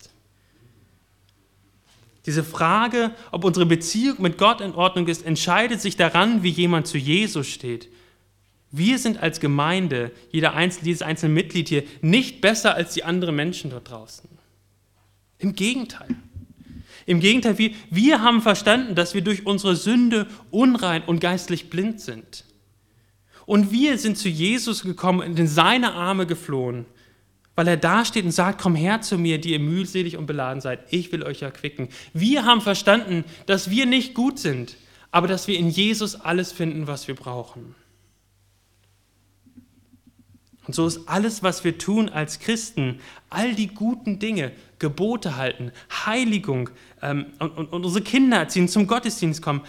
[2.31, 6.87] Diese Frage, ob unsere Beziehung mit Gott in Ordnung ist, entscheidet sich daran, wie jemand
[6.87, 7.89] zu Jesus steht.
[8.71, 13.35] Wir sind als Gemeinde, jeder einzelne, jedes einzelne Mitglied hier, nicht besser als die anderen
[13.35, 14.31] Menschen dort draußen.
[15.39, 16.07] Im Gegenteil.
[17.05, 22.01] Im Gegenteil, wir, wir haben verstanden, dass wir durch unsere Sünde unrein und geistlich blind
[22.01, 22.45] sind.
[23.45, 26.87] Und wir sind zu Jesus gekommen und in seine Arme geflohen,
[27.61, 30.81] weil er dasteht und sagt, komm her zu mir, die ihr mühselig und beladen seid,
[30.89, 31.91] ich will euch erquicken.
[32.15, 34.79] Wir haben verstanden, dass wir nicht gut sind,
[35.11, 37.75] aber dass wir in Jesus alles finden, was wir brauchen.
[40.67, 42.99] Und so ist alles, was wir tun als Christen,
[43.29, 45.71] all die guten Dinge, Gebote halten,
[46.07, 46.71] Heiligung
[47.03, 49.61] ähm, und, und, und unsere Kinder erziehen, zum Gottesdienst kommen,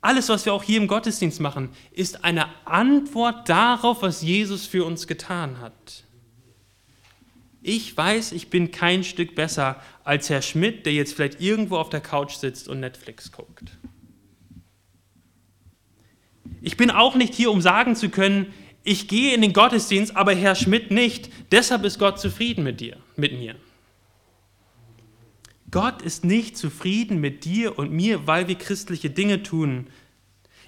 [0.00, 4.84] alles, was wir auch hier im Gottesdienst machen, ist eine Antwort darauf, was Jesus für
[4.84, 6.02] uns getan hat.
[7.62, 11.90] Ich weiß, ich bin kein Stück besser als Herr Schmidt, der jetzt vielleicht irgendwo auf
[11.90, 13.76] der Couch sitzt und Netflix guckt.
[16.60, 18.52] Ich bin auch nicht hier, um sagen zu können,
[18.84, 21.30] ich gehe in den Gottesdienst, aber Herr Schmidt nicht.
[21.52, 23.54] Deshalb ist Gott zufrieden mit dir, mit mir.
[25.70, 29.88] Gott ist nicht zufrieden mit dir und mir, weil wir christliche Dinge tun.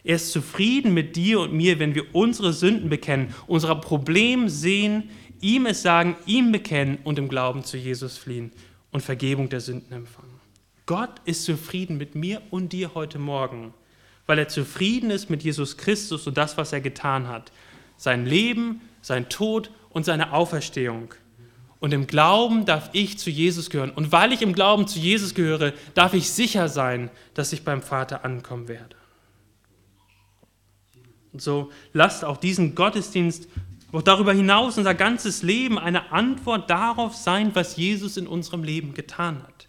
[0.04, 5.10] Er ist zufrieden mit dir und mir, wenn wir unsere Sünden bekennen, unser Problem sehen,
[5.40, 8.52] ihm es sagen, ihm bekennen und im Glauben zu Jesus fliehen
[8.90, 10.40] und Vergebung der Sünden empfangen.
[10.86, 13.74] Gott ist zufrieden mit mir und dir heute Morgen,
[14.26, 17.52] weil er zufrieden ist mit Jesus Christus und das, was er getan hat
[18.00, 21.12] sein Leben, sein Tod und seine Auferstehung.
[21.80, 23.90] Und im Glauben darf ich zu Jesus gehören.
[23.90, 27.82] Und weil ich im Glauben zu Jesus gehöre, darf ich sicher sein, dass ich beim
[27.82, 28.96] Vater ankommen werde.
[31.34, 33.48] Und so lasst auch diesen Gottesdienst,
[33.92, 38.94] auch darüber hinaus unser ganzes Leben eine Antwort darauf sein, was Jesus in unserem Leben
[38.94, 39.66] getan hat.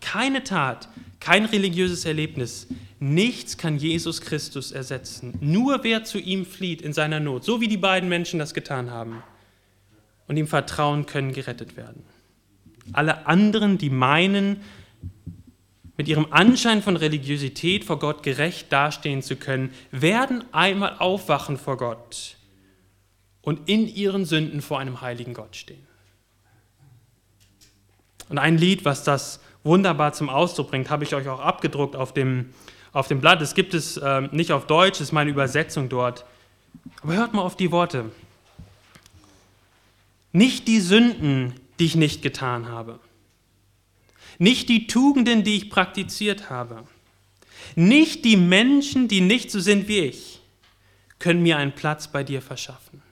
[0.00, 0.88] Keine Tat,
[1.20, 2.68] kein religiöses Erlebnis,
[3.00, 5.34] nichts kann Jesus Christus ersetzen.
[5.40, 8.90] Nur wer zu ihm flieht in seiner Not, so wie die beiden Menschen das getan
[8.90, 9.22] haben,
[10.28, 12.04] und ihm vertrauen, können gerettet werden.
[12.92, 14.60] Alle anderen, die meinen,
[15.96, 21.76] mit ihrem Anschein von Religiosität vor Gott gerecht dastehen zu können, werden einmal aufwachen vor
[21.76, 22.37] Gott
[23.48, 25.86] und in ihren Sünden vor einem heiligen Gott stehen.
[28.28, 32.12] Und ein Lied, was das wunderbar zum Ausdruck bringt, habe ich euch auch abgedruckt auf
[32.12, 32.50] dem,
[32.92, 33.40] auf dem Blatt.
[33.40, 36.26] Es gibt es äh, nicht auf Deutsch, ist meine Übersetzung dort.
[37.00, 38.10] Aber hört mal auf die Worte.
[40.32, 43.00] Nicht die Sünden, die ich nicht getan habe.
[44.36, 46.84] Nicht die Tugenden, die ich praktiziert habe.
[47.76, 50.40] Nicht die Menschen, die nicht so sind wie ich,
[51.18, 53.07] können mir einen Platz bei dir verschaffen.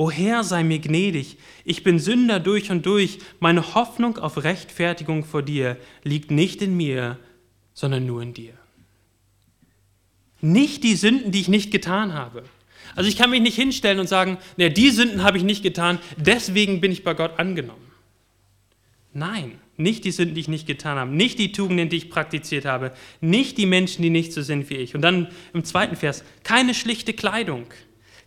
[0.00, 5.26] O Herr, sei mir gnädig, ich bin Sünder durch und durch, meine Hoffnung auf Rechtfertigung
[5.26, 7.18] vor dir liegt nicht in mir,
[7.74, 8.54] sondern nur in dir.
[10.40, 12.44] Nicht die Sünden, die ich nicht getan habe.
[12.96, 15.98] Also ich kann mich nicht hinstellen und sagen, ne, die Sünden habe ich nicht getan,
[16.16, 17.92] deswegen bin ich bei Gott angenommen.
[19.12, 22.64] Nein, nicht die Sünden, die ich nicht getan habe, nicht die Tugenden, die ich praktiziert
[22.64, 24.94] habe, nicht die Menschen, die nicht so sind wie ich.
[24.94, 27.66] Und dann im zweiten Vers, keine schlichte Kleidung,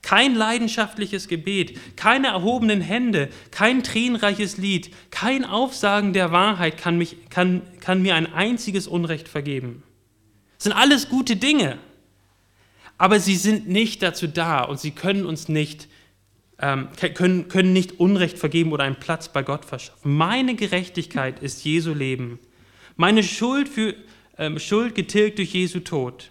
[0.03, 7.29] kein leidenschaftliches Gebet, keine erhobenen Hände, kein tränenreiches Lied, kein Aufsagen der Wahrheit kann, mich,
[7.29, 9.81] kann, kann mir ein einziges Unrecht vergeben.
[10.57, 11.79] Das sind alles gute Dinge,
[12.97, 15.87] aber sie sind nicht dazu da und sie können uns nicht
[16.59, 20.15] ähm, können, können nicht Unrecht vergeben oder einen Platz bei Gott verschaffen.
[20.15, 22.39] Meine Gerechtigkeit ist Jesu Leben.
[22.95, 23.95] Meine Schuld, für,
[24.37, 26.29] ähm, Schuld getilgt durch Jesu Tod.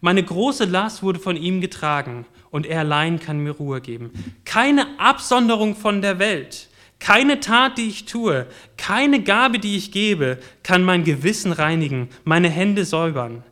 [0.00, 4.10] Meine große Last wurde von ihm getragen und er allein kann mir Ruhe geben.
[4.44, 6.68] Keine Absonderung von der Welt,
[6.98, 12.48] keine Tat, die ich tue, keine Gabe, die ich gebe, kann mein Gewissen reinigen, meine
[12.48, 13.42] Hände säubern.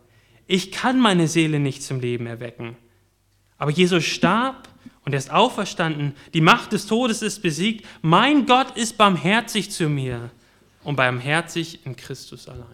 [0.46, 2.76] Ich kann meine Seele nicht zum Leben erwecken.
[3.58, 4.68] Aber Jesus starb
[5.04, 6.14] und er ist auferstanden.
[6.34, 7.86] Die Macht des Todes ist besiegt.
[8.02, 10.30] Mein Gott ist barmherzig zu mir
[10.82, 12.66] und barmherzig in Christus allein.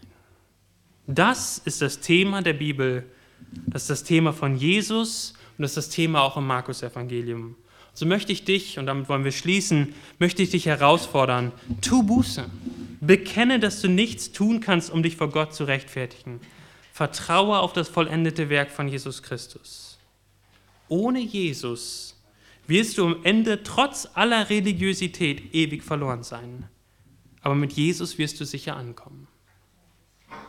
[1.06, 3.04] Das ist das Thema der Bibel.
[3.66, 7.56] Das ist das Thema von Jesus und das ist das Thema auch im Markus-Evangelium.
[7.92, 12.46] So möchte ich dich, und damit wollen wir schließen, möchte ich dich herausfordern, tu Buße.
[13.00, 16.40] Bekenne, dass du nichts tun kannst, um dich vor Gott zu rechtfertigen.
[16.92, 19.98] Vertraue auf das vollendete Werk von Jesus Christus.
[20.88, 22.16] Ohne Jesus
[22.66, 26.68] wirst du am Ende trotz aller Religiosität ewig verloren sein.
[27.42, 29.26] Aber mit Jesus wirst du sicher ankommen.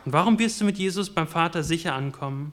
[0.04, 2.52] Und warum wirst du mit Jesus beim Vater sicher ankommen?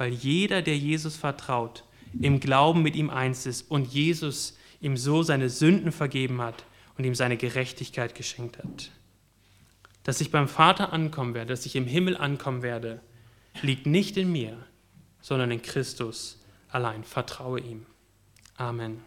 [0.00, 1.84] Weil jeder, der Jesus vertraut,
[2.22, 6.64] im Glauben mit ihm eins ist und Jesus ihm so seine Sünden vergeben hat
[6.96, 8.90] und ihm seine Gerechtigkeit geschenkt hat.
[10.02, 13.02] Dass ich beim Vater ankommen werde, dass ich im Himmel ankommen werde,
[13.60, 14.56] liegt nicht in mir,
[15.20, 16.40] sondern in Christus
[16.70, 17.04] allein.
[17.04, 17.84] Vertraue ihm.
[18.56, 19.02] Amen.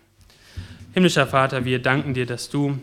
[0.94, 2.80] Himmlischer Vater, wir danken dir, dass du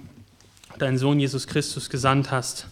[0.80, 2.66] deinen Sohn Jesus Christus gesandt hast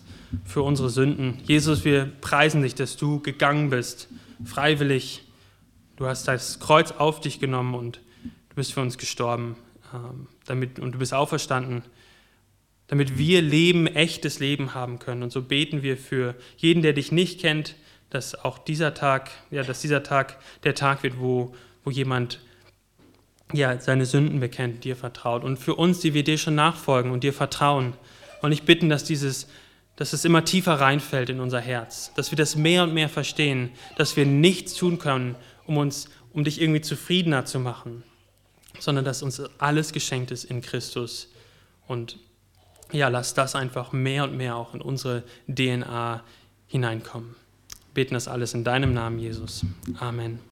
[0.44, 1.38] für unsere Sünden.
[1.44, 4.08] Jesus, wir preisen dich, dass du gegangen bist,
[4.44, 5.22] freiwillig.
[5.98, 7.96] Du hast das Kreuz auf dich genommen und
[8.50, 9.56] du bist für uns gestorben
[9.92, 11.82] ähm, damit, und du bist auferstanden,
[12.86, 15.24] damit wir Leben, echtes Leben haben können.
[15.24, 17.74] Und so beten wir für jeden, der dich nicht kennt,
[18.10, 22.38] dass auch dieser Tag, ja, dass dieser Tag der Tag wird, wo, wo jemand
[23.52, 25.42] ja, seine Sünden bekennt, dir vertraut.
[25.42, 27.94] Und für uns, die wir dir schon nachfolgen und dir vertrauen,
[28.40, 29.48] und ich bitten, dass dieses,
[29.96, 33.70] dass es immer tiefer reinfällt in unser Herz, dass wir das mehr und mehr verstehen,
[33.96, 35.34] dass wir nichts tun können,
[35.68, 38.02] um uns, um dich irgendwie zufriedener zu machen,
[38.80, 41.28] sondern dass uns alles geschenkt ist in Christus.
[41.86, 42.18] Und
[42.90, 46.24] ja, lass das einfach mehr und mehr auch in unsere DNA
[46.66, 47.36] hineinkommen.
[47.92, 49.64] Wir beten das alles in deinem Namen, Jesus.
[49.98, 50.40] Amen.